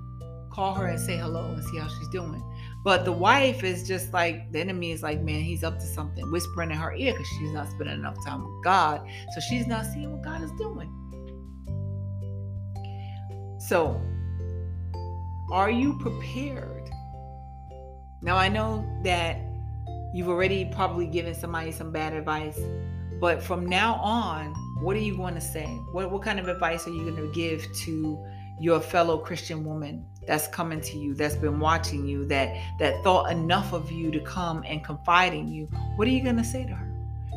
Call 0.52 0.74
her 0.74 0.86
and 0.86 1.00
say 1.00 1.16
hello 1.16 1.46
and 1.46 1.64
see 1.64 1.78
how 1.78 1.88
she's 1.88 2.08
doing. 2.08 2.42
But 2.84 3.04
the 3.04 3.12
wife 3.12 3.62
is 3.62 3.86
just 3.86 4.12
like 4.12 4.50
the 4.52 4.60
enemy 4.60 4.90
is 4.90 5.02
like, 5.02 5.22
man, 5.22 5.40
he's 5.40 5.62
up 5.62 5.78
to 5.78 5.86
something, 5.86 6.30
whispering 6.30 6.70
in 6.70 6.76
her 6.76 6.94
ear 6.94 7.12
because 7.12 7.28
she's 7.38 7.52
not 7.52 7.70
spending 7.70 7.94
enough 7.94 8.16
time 8.24 8.42
with 8.42 8.64
God. 8.64 9.08
So 9.34 9.40
she's 9.40 9.66
not 9.66 9.86
seeing 9.86 10.12
what 10.12 10.22
God 10.22 10.42
is 10.42 10.50
doing. 10.58 10.90
So, 13.68 14.02
are 15.52 15.70
you 15.70 15.96
prepared? 16.00 16.90
Now, 18.22 18.36
I 18.36 18.48
know 18.48 18.86
that 19.02 19.36
you've 20.14 20.28
already 20.28 20.64
probably 20.66 21.06
given 21.06 21.34
somebody 21.34 21.72
some 21.72 21.90
bad 21.90 22.12
advice, 22.12 22.60
but 23.20 23.42
from 23.42 23.66
now 23.66 23.94
on, 23.96 24.54
what 24.80 24.96
are 24.96 25.00
you 25.00 25.16
going 25.16 25.34
to 25.34 25.40
say? 25.40 25.66
What, 25.90 26.12
what 26.12 26.22
kind 26.22 26.38
of 26.38 26.46
advice 26.46 26.86
are 26.86 26.90
you 26.90 27.02
going 27.02 27.16
to 27.16 27.32
give 27.32 27.66
to 27.80 28.24
your 28.60 28.78
fellow 28.78 29.18
Christian 29.18 29.64
woman 29.64 30.06
that's 30.26 30.46
coming 30.46 30.80
to 30.80 30.98
you, 30.98 31.14
that's 31.14 31.34
been 31.34 31.58
watching 31.58 32.06
you, 32.06 32.24
that 32.26 32.54
that 32.78 33.02
thought 33.02 33.32
enough 33.32 33.72
of 33.72 33.90
you 33.90 34.12
to 34.12 34.20
come 34.20 34.62
and 34.68 34.84
confide 34.84 35.34
in 35.34 35.48
you, 35.48 35.66
what 35.96 36.06
are 36.06 36.12
you 36.12 36.22
going 36.22 36.36
to 36.36 36.44
say 36.44 36.64
to 36.64 36.72
her? 36.72 36.88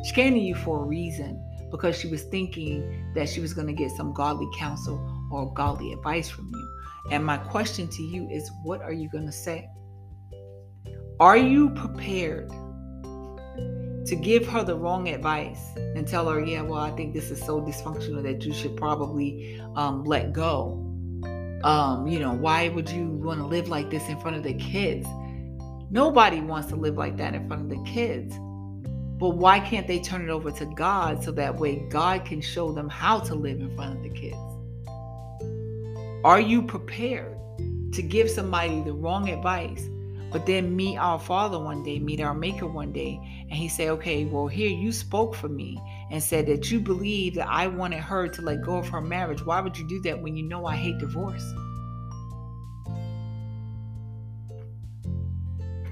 She 0.04 0.12
came 0.12 0.34
to 0.34 0.40
you 0.40 0.54
for 0.54 0.84
a 0.84 0.86
reason 0.86 1.42
because 1.72 1.98
she 1.98 2.06
was 2.06 2.22
thinking 2.22 3.12
that 3.14 3.28
she 3.28 3.40
was 3.40 3.52
going 3.52 3.66
to 3.66 3.72
get 3.72 3.90
some 3.90 4.12
godly 4.12 4.48
counsel 4.56 5.00
or 5.32 5.52
godly 5.52 5.92
advice 5.92 6.28
from 6.28 6.48
you. 6.54 6.78
And 7.10 7.24
my 7.24 7.38
question 7.38 7.88
to 7.88 8.02
you 8.02 8.28
is 8.30 8.52
what 8.62 8.82
are 8.82 8.92
you 8.92 9.08
going 9.08 9.26
to 9.26 9.32
say? 9.32 9.68
Are 11.18 11.36
you 11.36 11.70
prepared 11.70 12.50
to 14.06 14.16
give 14.20 14.46
her 14.46 14.62
the 14.62 14.76
wrong 14.76 15.08
advice 15.08 15.60
and 15.76 16.06
tell 16.06 16.28
her, 16.28 16.44
yeah, 16.44 16.62
well, 16.62 16.78
I 16.78 16.90
think 16.90 17.14
this 17.14 17.30
is 17.30 17.40
so 17.40 17.60
dysfunctional 17.60 18.22
that 18.22 18.44
you 18.44 18.52
should 18.52 18.76
probably 18.76 19.60
um, 19.74 20.04
let 20.04 20.32
go? 20.32 20.86
um, 21.66 22.06
you 22.06 22.20
know, 22.20 22.32
why 22.32 22.68
would 22.68 22.88
you 22.88 23.08
want 23.08 23.40
to 23.40 23.46
live 23.46 23.68
like 23.68 23.90
this 23.90 24.08
in 24.08 24.18
front 24.20 24.36
of 24.36 24.44
the 24.44 24.54
kids? 24.54 25.06
Nobody 25.90 26.40
wants 26.40 26.68
to 26.68 26.76
live 26.76 26.96
like 26.96 27.16
that 27.16 27.34
in 27.34 27.48
front 27.48 27.62
of 27.62 27.68
the 27.68 27.82
kids. 27.90 28.36
But 29.18 29.30
why 29.30 29.60
can't 29.60 29.88
they 29.88 29.98
turn 29.98 30.22
it 30.22 30.30
over 30.30 30.52
to 30.52 30.66
God 30.66 31.24
so 31.24 31.32
that 31.32 31.56
way 31.56 31.86
God 31.88 32.24
can 32.24 32.40
show 32.40 32.70
them 32.72 32.88
how 32.88 33.18
to 33.20 33.34
live 33.34 33.60
in 33.60 33.74
front 33.74 33.96
of 33.96 34.02
the 34.02 34.10
kids? 34.10 34.36
Are 36.24 36.40
you 36.40 36.62
prepared 36.62 37.36
to 37.92 38.02
give 38.02 38.30
somebody 38.30 38.82
the 38.82 38.92
wrong 38.92 39.28
advice, 39.28 39.88
but 40.36 40.44
then 40.44 40.76
meet 40.76 40.98
our 40.98 41.18
Father 41.18 41.58
one 41.58 41.82
day, 41.82 41.98
meet 41.98 42.20
our 42.20 42.34
Maker 42.34 42.66
one 42.66 42.92
day, 42.92 43.18
and 43.48 43.54
He 43.54 43.68
say, 43.68 43.88
"Okay, 43.88 44.26
well, 44.26 44.46
here 44.46 44.68
you 44.68 44.92
spoke 44.92 45.34
for 45.34 45.48
me, 45.48 45.80
and 46.10 46.22
said 46.22 46.44
that 46.48 46.70
you 46.70 46.78
believe 46.78 47.36
that 47.36 47.48
I 47.48 47.68
wanted 47.68 48.00
her 48.00 48.28
to 48.28 48.42
let 48.42 48.60
go 48.60 48.76
of 48.76 48.86
her 48.90 49.00
marriage. 49.00 49.42
Why 49.46 49.62
would 49.62 49.78
you 49.78 49.88
do 49.88 49.98
that 50.02 50.22
when 50.22 50.36
you 50.36 50.42
know 50.42 50.66
I 50.66 50.76
hate 50.76 50.98
divorce? 50.98 51.42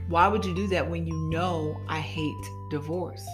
Why 0.09 0.28
would 0.28 0.44
you 0.44 0.54
do 0.54 0.66
that 0.66 0.90
when 0.90 1.07
you 1.07 1.16
know 1.30 1.80
I 1.88 2.00
hate 2.00 2.44
divorce? 2.70 3.26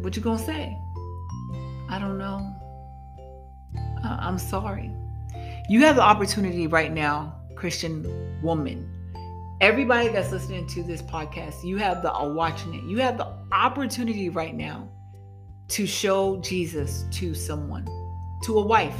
What 0.00 0.16
you 0.16 0.22
gonna 0.22 0.38
say? 0.38 0.74
I 1.90 1.98
don't 1.98 2.16
know. 2.16 2.38
I'm 4.02 4.38
sorry. 4.38 4.90
You 5.68 5.80
have 5.82 5.96
the 5.96 6.02
opportunity 6.02 6.66
right 6.66 6.92
now, 6.92 7.40
Christian 7.54 8.40
woman, 8.42 8.88
everybody 9.60 10.08
that's 10.08 10.32
listening 10.32 10.66
to 10.66 10.82
this 10.82 11.00
podcast, 11.00 11.62
you 11.64 11.76
have 11.76 12.02
the 12.02 12.12
watching 12.34 12.74
it. 12.74 12.82
You 12.82 12.98
have 12.98 13.16
the 13.16 13.32
opportunity 13.52 14.28
right 14.28 14.54
now 14.54 14.88
to 15.68 15.86
show 15.86 16.40
Jesus 16.40 17.04
to 17.12 17.32
someone, 17.32 17.86
to 18.42 18.58
a 18.58 18.66
wife, 18.66 18.96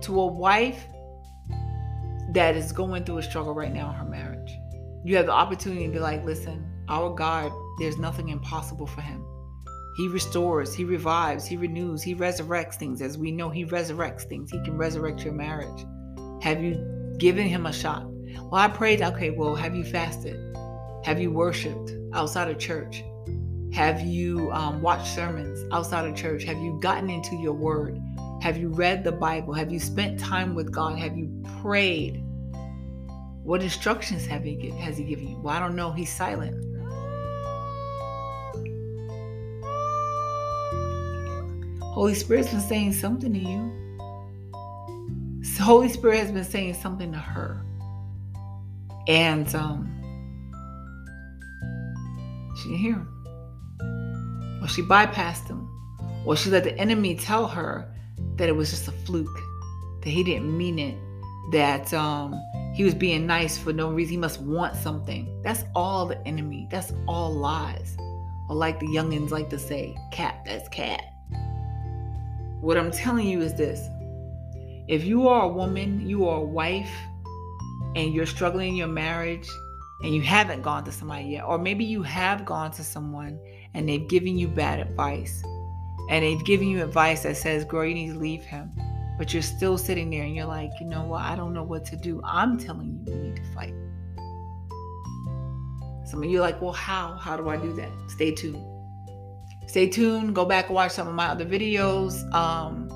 to 0.00 0.18
a 0.18 0.26
wife 0.26 0.86
that 2.30 2.56
is 2.56 2.72
going 2.72 3.04
through 3.04 3.18
a 3.18 3.22
struggle 3.22 3.54
right 3.54 3.72
now 3.72 3.90
in 3.90 3.96
her 3.96 4.06
marriage. 4.06 4.56
You 5.04 5.16
have 5.18 5.26
the 5.26 5.32
opportunity 5.32 5.86
to 5.86 5.92
be 5.92 5.98
like, 5.98 6.24
listen, 6.24 6.64
our 6.88 7.14
God, 7.14 7.52
there's 7.78 7.98
nothing 7.98 8.30
impossible 8.30 8.86
for 8.86 9.02
him. 9.02 9.22
He 9.94 10.08
restores, 10.08 10.74
he 10.74 10.84
revives, 10.84 11.44
he 11.44 11.56
renews, 11.56 12.02
he 12.02 12.14
resurrects 12.14 12.74
things. 12.74 13.02
As 13.02 13.18
we 13.18 13.30
know, 13.30 13.50
he 13.50 13.66
resurrects 13.66 14.22
things. 14.22 14.50
He 14.50 14.62
can 14.64 14.76
resurrect 14.76 15.22
your 15.22 15.34
marriage. 15.34 15.84
Have 16.42 16.62
you 16.62 17.14
given 17.18 17.46
him 17.46 17.66
a 17.66 17.72
shot? 17.72 18.06
Well, 18.50 18.54
I 18.54 18.68
prayed, 18.68 19.02
okay, 19.02 19.30
well, 19.30 19.54
have 19.54 19.76
you 19.76 19.84
fasted? 19.84 20.36
Have 21.04 21.20
you 21.20 21.30
worshiped 21.30 21.92
outside 22.14 22.48
of 22.48 22.58
church? 22.58 23.04
Have 23.72 24.00
you 24.00 24.50
um, 24.52 24.82
watched 24.82 25.06
sermons 25.06 25.66
outside 25.72 26.06
of 26.06 26.14
church? 26.14 26.44
Have 26.44 26.58
you 26.58 26.78
gotten 26.80 27.10
into 27.10 27.36
your 27.36 27.54
word? 27.54 28.00
Have 28.42 28.56
you 28.56 28.68
read 28.68 29.04
the 29.04 29.12
Bible? 29.12 29.54
Have 29.54 29.72
you 29.72 29.78
spent 29.78 30.18
time 30.18 30.54
with 30.54 30.72
God? 30.72 30.98
Have 30.98 31.16
you 31.16 31.42
prayed? 31.60 32.22
What 33.44 33.62
instructions 33.62 34.26
have 34.26 34.44
he 34.44 34.70
has 34.78 34.98
he 34.98 35.04
given 35.04 35.28
you? 35.28 35.40
Well, 35.40 35.54
I 35.54 35.58
don't 35.58 35.74
know. 35.74 35.90
He's 35.90 36.14
silent. 36.14 36.54
Holy 41.92 42.14
Spirit's 42.14 42.50
been 42.50 42.60
saying 42.60 42.92
something 42.94 43.32
to 43.32 43.38
you. 43.38 43.82
Holy 45.62 45.88
Spirit 45.88 46.18
has 46.18 46.32
been 46.32 46.44
saying 46.44 46.74
something 46.74 47.12
to 47.12 47.18
her. 47.18 47.62
And 49.06 49.54
um, 49.54 49.88
she 52.56 52.70
didn't 52.70 52.78
hear 52.78 52.94
him. 52.94 54.60
Or 54.62 54.68
she 54.68 54.82
bypassed 54.82 55.48
him. 55.48 55.68
Or 56.26 56.36
she 56.36 56.50
let 56.50 56.64
the 56.64 56.76
enemy 56.78 57.14
tell 57.14 57.46
her 57.46 57.94
that 58.36 58.48
it 58.48 58.52
was 58.52 58.70
just 58.70 58.88
a 58.88 58.92
fluke, 58.92 59.38
that 60.02 60.10
he 60.10 60.24
didn't 60.24 60.56
mean 60.56 60.78
it, 60.78 60.96
that 61.52 61.92
um, 61.94 62.40
he 62.74 62.84
was 62.84 62.94
being 62.94 63.26
nice 63.26 63.56
for 63.56 63.72
no 63.72 63.90
reason. 63.90 64.12
He 64.12 64.16
must 64.16 64.40
want 64.40 64.76
something. 64.76 65.42
That's 65.42 65.64
all 65.74 66.06
the 66.06 66.20
enemy. 66.26 66.68
That's 66.70 66.92
all 67.06 67.32
lies. 67.32 67.96
Or 68.48 68.56
like 68.56 68.80
the 68.80 68.86
youngins 68.86 69.30
like 69.30 69.48
to 69.50 69.58
say, 69.58 69.96
cat, 70.10 70.42
that's 70.44 70.68
cat. 70.68 71.02
What 72.62 72.78
I'm 72.78 72.92
telling 72.92 73.26
you 73.26 73.40
is 73.40 73.54
this 73.54 73.90
if 74.86 75.02
you 75.02 75.26
are 75.26 75.46
a 75.46 75.48
woman, 75.48 76.08
you 76.08 76.28
are 76.28 76.38
a 76.38 76.44
wife, 76.44 76.92
and 77.96 78.14
you're 78.14 78.24
struggling 78.24 78.68
in 78.68 78.76
your 78.76 78.86
marriage 78.86 79.48
and 80.04 80.14
you 80.14 80.22
haven't 80.22 80.62
gone 80.62 80.84
to 80.84 80.92
somebody 80.92 81.24
yet, 81.24 81.44
or 81.44 81.58
maybe 81.58 81.84
you 81.84 82.04
have 82.04 82.44
gone 82.44 82.70
to 82.70 82.84
someone 82.84 83.40
and 83.74 83.88
they've 83.88 84.08
given 84.08 84.38
you 84.38 84.46
bad 84.46 84.78
advice, 84.78 85.42
and 86.08 86.24
they've 86.24 86.44
given 86.44 86.68
you 86.68 86.84
advice 86.84 87.24
that 87.24 87.36
says, 87.36 87.64
girl, 87.64 87.84
you 87.84 87.94
need 87.94 88.12
to 88.12 88.18
leave 88.20 88.44
him, 88.44 88.70
but 89.18 89.32
you're 89.32 89.42
still 89.42 89.76
sitting 89.76 90.08
there 90.10 90.22
and 90.22 90.36
you're 90.36 90.46
like, 90.46 90.70
you 90.80 90.86
know 90.86 91.02
what, 91.02 91.22
I 91.22 91.34
don't 91.34 91.52
know 91.52 91.64
what 91.64 91.84
to 91.86 91.96
do. 91.96 92.20
I'm 92.24 92.58
telling 92.58 93.02
you, 93.04 93.12
you 93.12 93.22
need 93.22 93.36
to 93.36 93.44
fight. 93.54 93.74
Some 96.06 96.22
of 96.22 96.30
you 96.30 96.38
are 96.38 96.42
like, 96.42 96.62
well, 96.62 96.72
how? 96.72 97.16
How 97.16 97.36
do 97.36 97.48
I 97.48 97.56
do 97.56 97.72
that? 97.74 97.90
Stay 98.06 98.30
tuned. 98.30 98.71
Stay 99.66 99.88
tuned. 99.88 100.34
Go 100.34 100.44
back 100.44 100.66
and 100.66 100.74
watch 100.74 100.92
some 100.92 101.08
of 101.08 101.14
my 101.14 101.26
other 101.26 101.46
videos 101.46 102.22
um, 102.34 102.88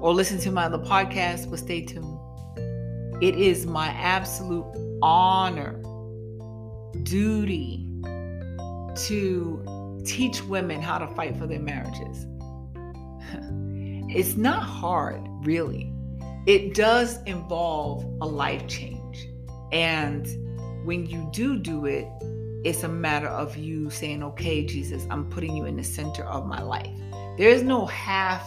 or 0.00 0.12
listen 0.12 0.38
to 0.40 0.50
my 0.50 0.64
other 0.64 0.78
podcast, 0.78 1.48
but 1.48 1.58
stay 1.58 1.82
tuned. 1.82 2.18
It 3.22 3.36
is 3.36 3.66
my 3.66 3.88
absolute 3.88 4.66
honor, 5.02 5.80
duty 7.02 7.86
to 8.94 10.02
teach 10.04 10.42
women 10.44 10.80
how 10.80 10.98
to 10.98 11.06
fight 11.14 11.36
for 11.36 11.46
their 11.46 11.60
marriages. 11.60 12.26
it's 14.16 14.36
not 14.36 14.62
hard, 14.62 15.22
really. 15.44 15.92
It 16.46 16.74
does 16.74 17.22
involve 17.24 18.04
a 18.20 18.26
life 18.26 18.66
change. 18.66 19.28
And 19.70 20.26
when 20.84 21.06
you 21.06 21.28
do 21.32 21.58
do 21.58 21.86
it, 21.86 22.06
it's 22.64 22.84
a 22.84 22.88
matter 22.88 23.28
of 23.28 23.56
you 23.56 23.90
saying, 23.90 24.22
okay, 24.22 24.64
Jesus, 24.64 25.06
I'm 25.10 25.28
putting 25.28 25.56
you 25.56 25.64
in 25.64 25.76
the 25.76 25.84
center 25.84 26.24
of 26.24 26.46
my 26.46 26.62
life. 26.62 26.90
There 27.36 27.48
is 27.48 27.62
no 27.62 27.86
half 27.86 28.46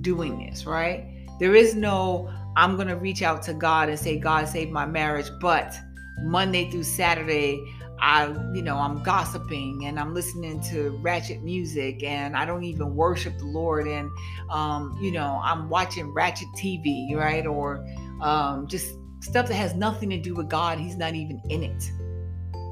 doing 0.00 0.38
this, 0.38 0.66
right? 0.66 1.06
There 1.40 1.54
is 1.54 1.74
no, 1.74 2.30
I'm 2.56 2.76
going 2.76 2.88
to 2.88 2.96
reach 2.96 3.22
out 3.22 3.42
to 3.44 3.54
God 3.54 3.88
and 3.88 3.98
say, 3.98 4.18
God, 4.18 4.46
save 4.46 4.70
my 4.70 4.86
marriage. 4.86 5.30
But 5.40 5.74
Monday 6.22 6.70
through 6.70 6.84
Saturday, 6.84 7.60
I, 7.98 8.28
you 8.54 8.62
know, 8.62 8.76
I'm 8.76 9.02
gossiping 9.02 9.86
and 9.86 9.98
I'm 9.98 10.14
listening 10.14 10.60
to 10.70 10.98
ratchet 11.02 11.42
music 11.42 12.02
and 12.02 12.36
I 12.36 12.44
don't 12.44 12.64
even 12.64 12.94
worship 12.94 13.36
the 13.38 13.46
Lord. 13.46 13.88
And, 13.88 14.10
um, 14.50 14.96
you 15.00 15.10
know, 15.10 15.40
I'm 15.42 15.68
watching 15.68 16.12
ratchet 16.12 16.48
TV, 16.56 17.14
right? 17.16 17.46
Or 17.46 17.84
um, 18.20 18.68
just 18.68 18.94
stuff 19.20 19.48
that 19.48 19.54
has 19.54 19.74
nothing 19.74 20.08
to 20.10 20.18
do 20.18 20.34
with 20.34 20.48
God. 20.48 20.78
He's 20.78 20.96
not 20.96 21.14
even 21.14 21.42
in 21.48 21.62
it 21.62 21.90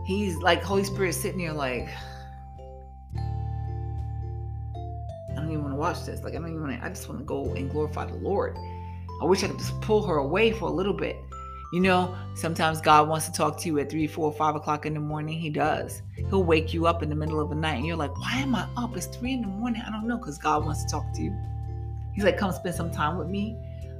he's 0.09 0.39
like 0.39 0.63
Holy 0.63 0.85
Spirit 0.85 1.13
sitting 1.13 1.39
here 1.39 1.53
like 1.53 1.87
I 5.31 5.35
don't 5.35 5.51
even 5.51 5.63
want 5.63 5.75
to 5.75 5.79
watch 5.79 6.05
this. 6.05 6.23
Like 6.23 6.33
I 6.33 6.39
don't 6.39 6.49
even 6.49 6.63
want 6.63 6.81
to. 6.81 6.85
I 6.85 6.89
just 6.89 7.09
want 7.09 7.21
to 7.21 7.25
go 7.25 7.53
and 7.55 7.71
glorify 7.71 8.07
the 8.07 8.15
Lord. 8.15 8.57
I 9.21 9.27
wish 9.27 9.45
I 9.45 9.49
could 9.49 9.59
just 9.59 9.79
pull 9.83 10.03
her 10.07 10.17
away 10.17 10.51
for 10.53 10.65
a 10.69 10.73
little 10.73 10.95
bit. 10.95 11.17
You 11.75 11.81
know, 11.81 12.17
sometimes 12.35 12.81
God 12.81 13.09
wants 13.09 13.27
to 13.27 13.33
talk 13.33 13.59
to 13.61 13.69
you 13.69 13.79
at 13.79 13.91
three, 13.91 14.07
four, 14.07 14.33
five 14.33 14.57
o'clock 14.57 14.87
in 14.87 14.95
the 14.95 15.01
morning. 15.01 15.39
He 15.39 15.51
does. 15.51 16.01
He'll 16.17 16.43
wake 16.43 16.73
you 16.73 16.87
up 16.87 17.03
in 17.03 17.11
the 17.11 17.15
middle 17.15 17.39
of 17.39 17.51
the 17.51 17.55
night, 17.55 17.75
and 17.75 17.87
you're 17.87 17.97
like, 17.97 18.17
"Why 18.19 18.37
am 18.37 18.55
I 18.55 18.67
up? 18.79 18.97
It's 18.97 19.07
three 19.07 19.35
in 19.35 19.43
the 19.43 19.49
morning. 19.49 19.83
I 19.87 19.91
don't 19.91 20.09
know." 20.09 20.17
Because 20.17 20.39
God 20.39 20.65
wants 20.65 20.85
to 20.85 20.91
talk 20.91 21.13
to 21.17 21.23
you. 21.23 21.37
He's 22.15 22.25
like, 22.25 22.39
"Come 22.39 22.51
spend 22.53 22.75
some 22.75 22.91
time 22.91 23.19
with 23.19 23.29
me." 23.29 23.59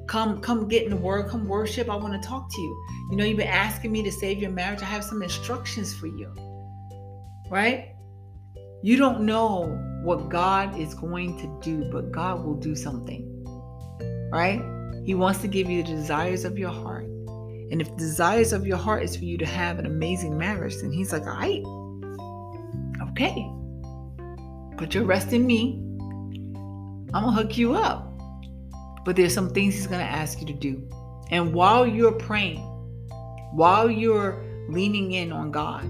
Come, 0.09 0.41
come 0.41 0.67
get 0.69 0.85
in 0.85 0.91
the 0.91 0.97
word, 0.97 1.29
come 1.29 1.47
worship. 1.47 1.91
I 1.91 1.97
want 1.97 2.21
to 2.21 2.27
talk 2.27 2.51
to 2.51 2.61
you. 2.61 2.87
You 3.11 3.17
know, 3.19 3.25
you've 3.25 3.37
been 3.37 3.47
asking 3.47 3.93
me 3.93 4.03
to 4.03 4.11
save 4.11 4.39
your 4.39 4.51
marriage. 4.51 4.81
I 4.81 4.87
have 4.87 5.05
some 5.05 5.23
instructions 5.23 5.95
for 5.95 6.07
you. 6.07 6.35
Right? 7.51 7.95
You 8.83 8.97
don't 8.97 9.21
know 9.21 9.67
what 10.03 10.31
God 10.31 10.79
is 10.79 10.95
going 10.95 11.39
to 11.39 11.61
do, 11.63 11.91
but 11.93 12.11
God 12.11 12.43
will 12.43 12.55
do 12.55 12.75
something. 12.75 13.23
Right? 14.33 14.63
He 15.05 15.15
wants 15.15 15.41
to 15.43 15.49
give 15.49 15.69
you 15.69 15.83
the 15.83 15.91
desires 15.91 16.47
of 16.47 16.59
your 16.59 16.71
heart. 16.71 17.05
And 17.71 17.83
if 17.83 17.91
the 17.91 17.97
desires 17.97 18.55
of 18.55 18.67
your 18.67 18.79
heart 18.79 19.03
is 19.03 19.15
for 19.15 19.25
you 19.25 19.37
to 19.37 19.47
have 19.47 19.79
an 19.79 19.85
amazing 19.85 20.39
marriage, 20.39 20.77
then 20.81 20.91
he's 20.91 21.13
like, 21.13 21.27
all 21.27 21.37
right, 21.37 21.63
okay. 23.11 23.47
Put 24.79 24.95
your 24.95 25.05
rest 25.05 25.35
in 25.35 25.47
me. 25.47 25.83
I'm 27.13 27.25
gonna 27.25 27.33
hook 27.33 27.59
you 27.59 27.75
up 27.75 28.08
but 29.09 29.17
there's 29.17 29.33
some 29.33 29.49
things 29.49 29.75
he's 29.75 29.87
going 29.87 30.05
to 30.07 30.13
ask 30.13 30.39
you 30.39 30.47
to 30.47 30.53
do. 30.53 30.87
And 31.31 31.55
while 31.55 31.87
you're 31.87 32.13
praying, 32.13 32.61
while 33.55 33.91
you're 33.91 34.45
leaning 34.69 35.13
in 35.13 35.33
on 35.33 35.51
God, 35.51 35.87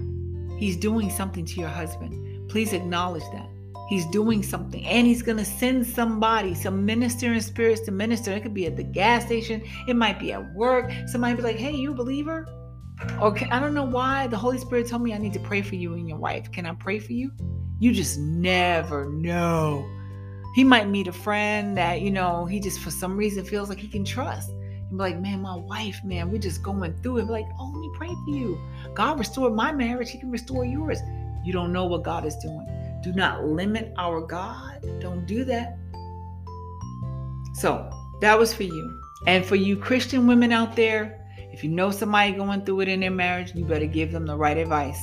he's 0.57 0.77
doing 0.77 1.09
something 1.09 1.45
to 1.45 1.59
your 1.59 1.67
husband. 1.67 2.49
Please 2.49 2.71
acknowledge 2.71 3.25
that. 3.33 3.49
He's 3.89 4.05
doing 4.05 4.41
something 4.41 4.85
and 4.85 5.05
he's 5.05 5.21
going 5.21 5.37
to 5.37 5.43
send 5.43 5.85
somebody, 5.85 6.55
some 6.55 6.85
minister 6.85 7.33
in 7.33 7.41
spirits 7.41 7.81
to 7.81 7.91
minister. 7.91 8.31
It 8.31 8.41
could 8.41 8.53
be 8.53 8.67
at 8.67 8.77
the 8.77 8.83
gas 8.83 9.25
station, 9.25 9.63
it 9.85 9.97
might 9.97 10.17
be 10.17 10.31
at 10.31 10.53
work. 10.53 10.89
Somebody 11.07 11.35
be 11.35 11.41
like, 11.41 11.57
hey, 11.57 11.73
you 11.73 11.91
a 11.91 11.93
believer? 11.93 12.47
Or 13.19 13.37
I 13.51 13.59
don't 13.59 13.73
know 13.73 13.83
why 13.83 14.27
the 14.27 14.37
Holy 14.37 14.59
Spirit 14.59 14.87
told 14.87 15.01
me 15.01 15.13
I 15.13 15.17
need 15.17 15.33
to 15.33 15.41
pray 15.41 15.61
for 15.61 15.75
you 15.75 15.95
and 15.95 16.07
your 16.07 16.19
wife. 16.19 16.49
Can 16.53 16.65
I 16.65 16.73
pray 16.75 16.99
for 16.99 17.11
you? 17.11 17.31
You 17.81 17.91
just 17.91 18.17
never 18.17 19.09
know 19.09 19.98
he 20.55 20.63
might 20.63 20.89
meet 20.89 21.07
a 21.07 21.11
friend 21.11 21.77
that, 21.77 22.01
you 22.01 22.11
know, 22.11 22.45
he 22.45 22.59
just 22.59 22.79
for 22.79 22.91
some 22.91 23.15
reason 23.15 23.45
feels 23.45 23.69
like 23.69 23.79
he 23.79 23.87
can 23.87 24.03
trust. 24.03 24.49
And 24.49 24.91
be 24.91 24.97
like, 24.97 25.19
man, 25.19 25.41
my 25.41 25.55
wife, 25.55 25.99
man, 26.03 26.31
we're 26.31 26.39
just 26.39 26.63
going 26.63 26.93
through 27.01 27.19
it. 27.19 27.27
Be 27.27 27.31
like, 27.31 27.47
oh, 27.59 27.71
let 27.73 27.79
me 27.79 27.91
pray 27.93 28.07
for 28.07 28.29
you. 28.29 28.59
God 28.95 29.19
restored 29.19 29.53
my 29.53 29.71
marriage, 29.71 30.09
he 30.09 30.17
can 30.17 30.31
restore 30.31 30.65
yours. 30.65 30.99
You 31.43 31.53
don't 31.53 31.71
know 31.71 31.85
what 31.85 32.03
God 32.03 32.25
is 32.25 32.35
doing. 32.37 32.67
Do 33.01 33.13
not 33.13 33.45
limit 33.45 33.93
our 33.97 34.21
God. 34.21 34.83
Don't 34.99 35.25
do 35.25 35.45
that. 35.45 35.77
So 37.53 37.89
that 38.21 38.37
was 38.37 38.53
for 38.53 38.63
you. 38.63 39.01
And 39.27 39.45
for 39.45 39.55
you 39.55 39.77
Christian 39.77 40.27
women 40.27 40.51
out 40.51 40.75
there, 40.75 41.25
if 41.51 41.63
you 41.63 41.69
know 41.69 41.91
somebody 41.91 42.31
going 42.33 42.65
through 42.65 42.81
it 42.81 42.87
in 42.87 43.01
their 43.01 43.11
marriage, 43.11 43.53
you 43.53 43.65
better 43.65 43.85
give 43.85 44.11
them 44.11 44.25
the 44.25 44.35
right 44.35 44.57
advice, 44.57 45.01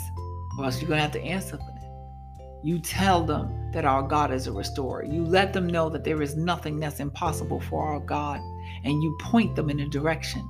or 0.59 0.65
else 0.65 0.81
you're 0.81 0.89
going 0.89 0.99
to 0.99 1.03
have 1.03 1.13
to 1.13 1.23
answer 1.23 1.57
for 1.57 1.73
that. 1.81 2.61
you 2.65 2.79
tell 2.79 3.25
them 3.25 3.66
that 3.77 3.85
our 3.85 4.03
God 4.03 4.33
is 4.33 4.47
a 4.47 4.53
restorer. 4.53 5.05
You 5.05 5.23
let 5.23 5.53
them 5.53 5.67
know 5.67 5.91
that 5.91 6.03
there 6.03 6.23
is 6.23 6.35
nothing 6.35 6.81
that's 6.81 6.99
impossible 6.99 7.61
for 7.61 7.87
our 7.87 8.01
God, 8.01 8.41
and 8.85 9.03
you 9.03 9.15
point 9.21 9.55
them 9.55 9.69
in 9.69 9.77
the 9.77 9.87
direction 9.87 10.49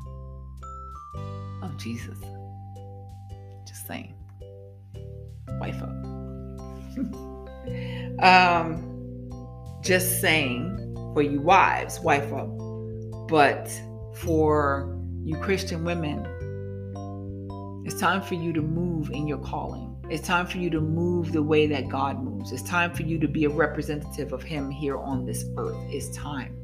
of 1.61 1.77
Jesus. 1.77 2.17
Just 3.67 3.85
saying. 3.89 4.15
Wife 5.59 5.83
up. 5.83 5.89
um, 8.63 9.29
just 9.83 10.21
saying 10.21 10.95
for 11.13 11.23
you 11.23 11.41
wives, 11.41 11.99
wife 11.99 12.33
up. 12.33 12.49
But 13.27 13.69
for 14.15 14.97
you 15.25 15.35
Christian 15.39 15.83
women, 15.83 16.25
it's 17.85 17.99
time 17.99 18.23
for 18.23 18.35
you 18.35 18.53
to 18.53 18.63
move 18.63 19.11
in 19.11 19.27
your 19.27 19.39
calling. 19.39 19.86
It's 20.09 20.25
time 20.25 20.47
for 20.47 20.59
you 20.59 20.71
to 20.71 20.81
move 20.81 21.33
the 21.33 21.43
way 21.43 21.67
that 21.67 21.89
God 21.89 22.23
moves. 22.23 22.53
It's 22.53 22.63
time 22.63 22.95
for 22.95 23.03
you 23.03 23.19
to 23.19 23.27
be 23.27 23.45
a 23.45 23.49
representative 23.49 24.33
of 24.33 24.41
Him 24.41 24.71
here 24.71 24.97
on 24.97 25.27
this 25.27 25.45
earth. 25.57 25.77
It's 25.89 26.17
time. 26.17 26.57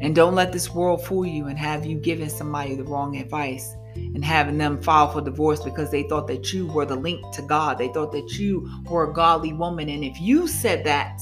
And 0.00 0.16
don't 0.16 0.34
let 0.34 0.52
this 0.52 0.74
world 0.74 1.04
fool 1.04 1.24
you 1.24 1.46
and 1.46 1.56
have 1.56 1.86
you 1.86 1.96
giving 1.96 2.28
somebody 2.28 2.74
the 2.74 2.82
wrong 2.82 3.16
advice 3.18 3.72
and 3.94 4.24
having 4.24 4.58
them 4.58 4.82
file 4.82 5.12
for 5.12 5.20
divorce 5.20 5.62
because 5.62 5.92
they 5.92 6.02
thought 6.02 6.26
that 6.26 6.52
you 6.52 6.66
were 6.66 6.84
the 6.84 6.96
link 6.96 7.24
to 7.34 7.42
God. 7.42 7.78
They 7.78 7.88
thought 7.88 8.10
that 8.10 8.32
you 8.32 8.68
were 8.90 9.08
a 9.08 9.12
godly 9.12 9.52
woman. 9.52 9.88
And 9.88 10.02
if 10.02 10.20
you 10.20 10.48
said 10.48 10.82
that, 10.84 11.20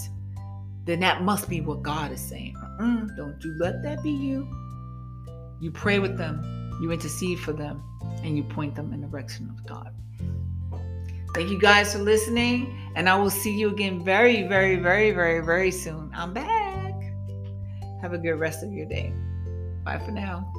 then 0.84 1.00
that 1.00 1.22
must 1.22 1.46
be 1.46 1.60
what 1.60 1.82
God 1.82 2.10
is 2.10 2.26
saying. 2.26 2.56
Don't 3.16 3.36
you 3.44 3.54
let 3.60 3.82
that 3.82 4.02
be 4.02 4.10
you. 4.10 4.48
You 5.60 5.70
pray 5.70 5.98
with 5.98 6.16
them, 6.16 6.42
you 6.80 6.90
intercede 6.90 7.38
for 7.38 7.52
them, 7.52 7.84
and 8.24 8.34
you 8.36 8.42
point 8.42 8.74
them 8.74 8.94
in 8.94 9.02
the 9.02 9.06
direction 9.06 9.48
of 9.50 9.64
God. 9.66 9.94
Thank 11.34 11.50
you 11.50 11.58
guys 11.58 11.92
for 11.92 11.98
listening. 11.98 12.78
And 12.94 13.08
I 13.08 13.16
will 13.16 13.30
see 13.30 13.52
you 13.52 13.70
again 13.70 14.04
very, 14.04 14.46
very, 14.46 14.76
very, 14.76 15.12
very, 15.12 15.44
very 15.44 15.70
soon. 15.70 16.10
I'm 16.14 16.34
back. 16.34 16.94
Have 18.02 18.12
a 18.12 18.18
good 18.18 18.34
rest 18.34 18.62
of 18.62 18.72
your 18.72 18.86
day. 18.86 19.12
Bye 19.84 19.98
for 19.98 20.10
now. 20.10 20.52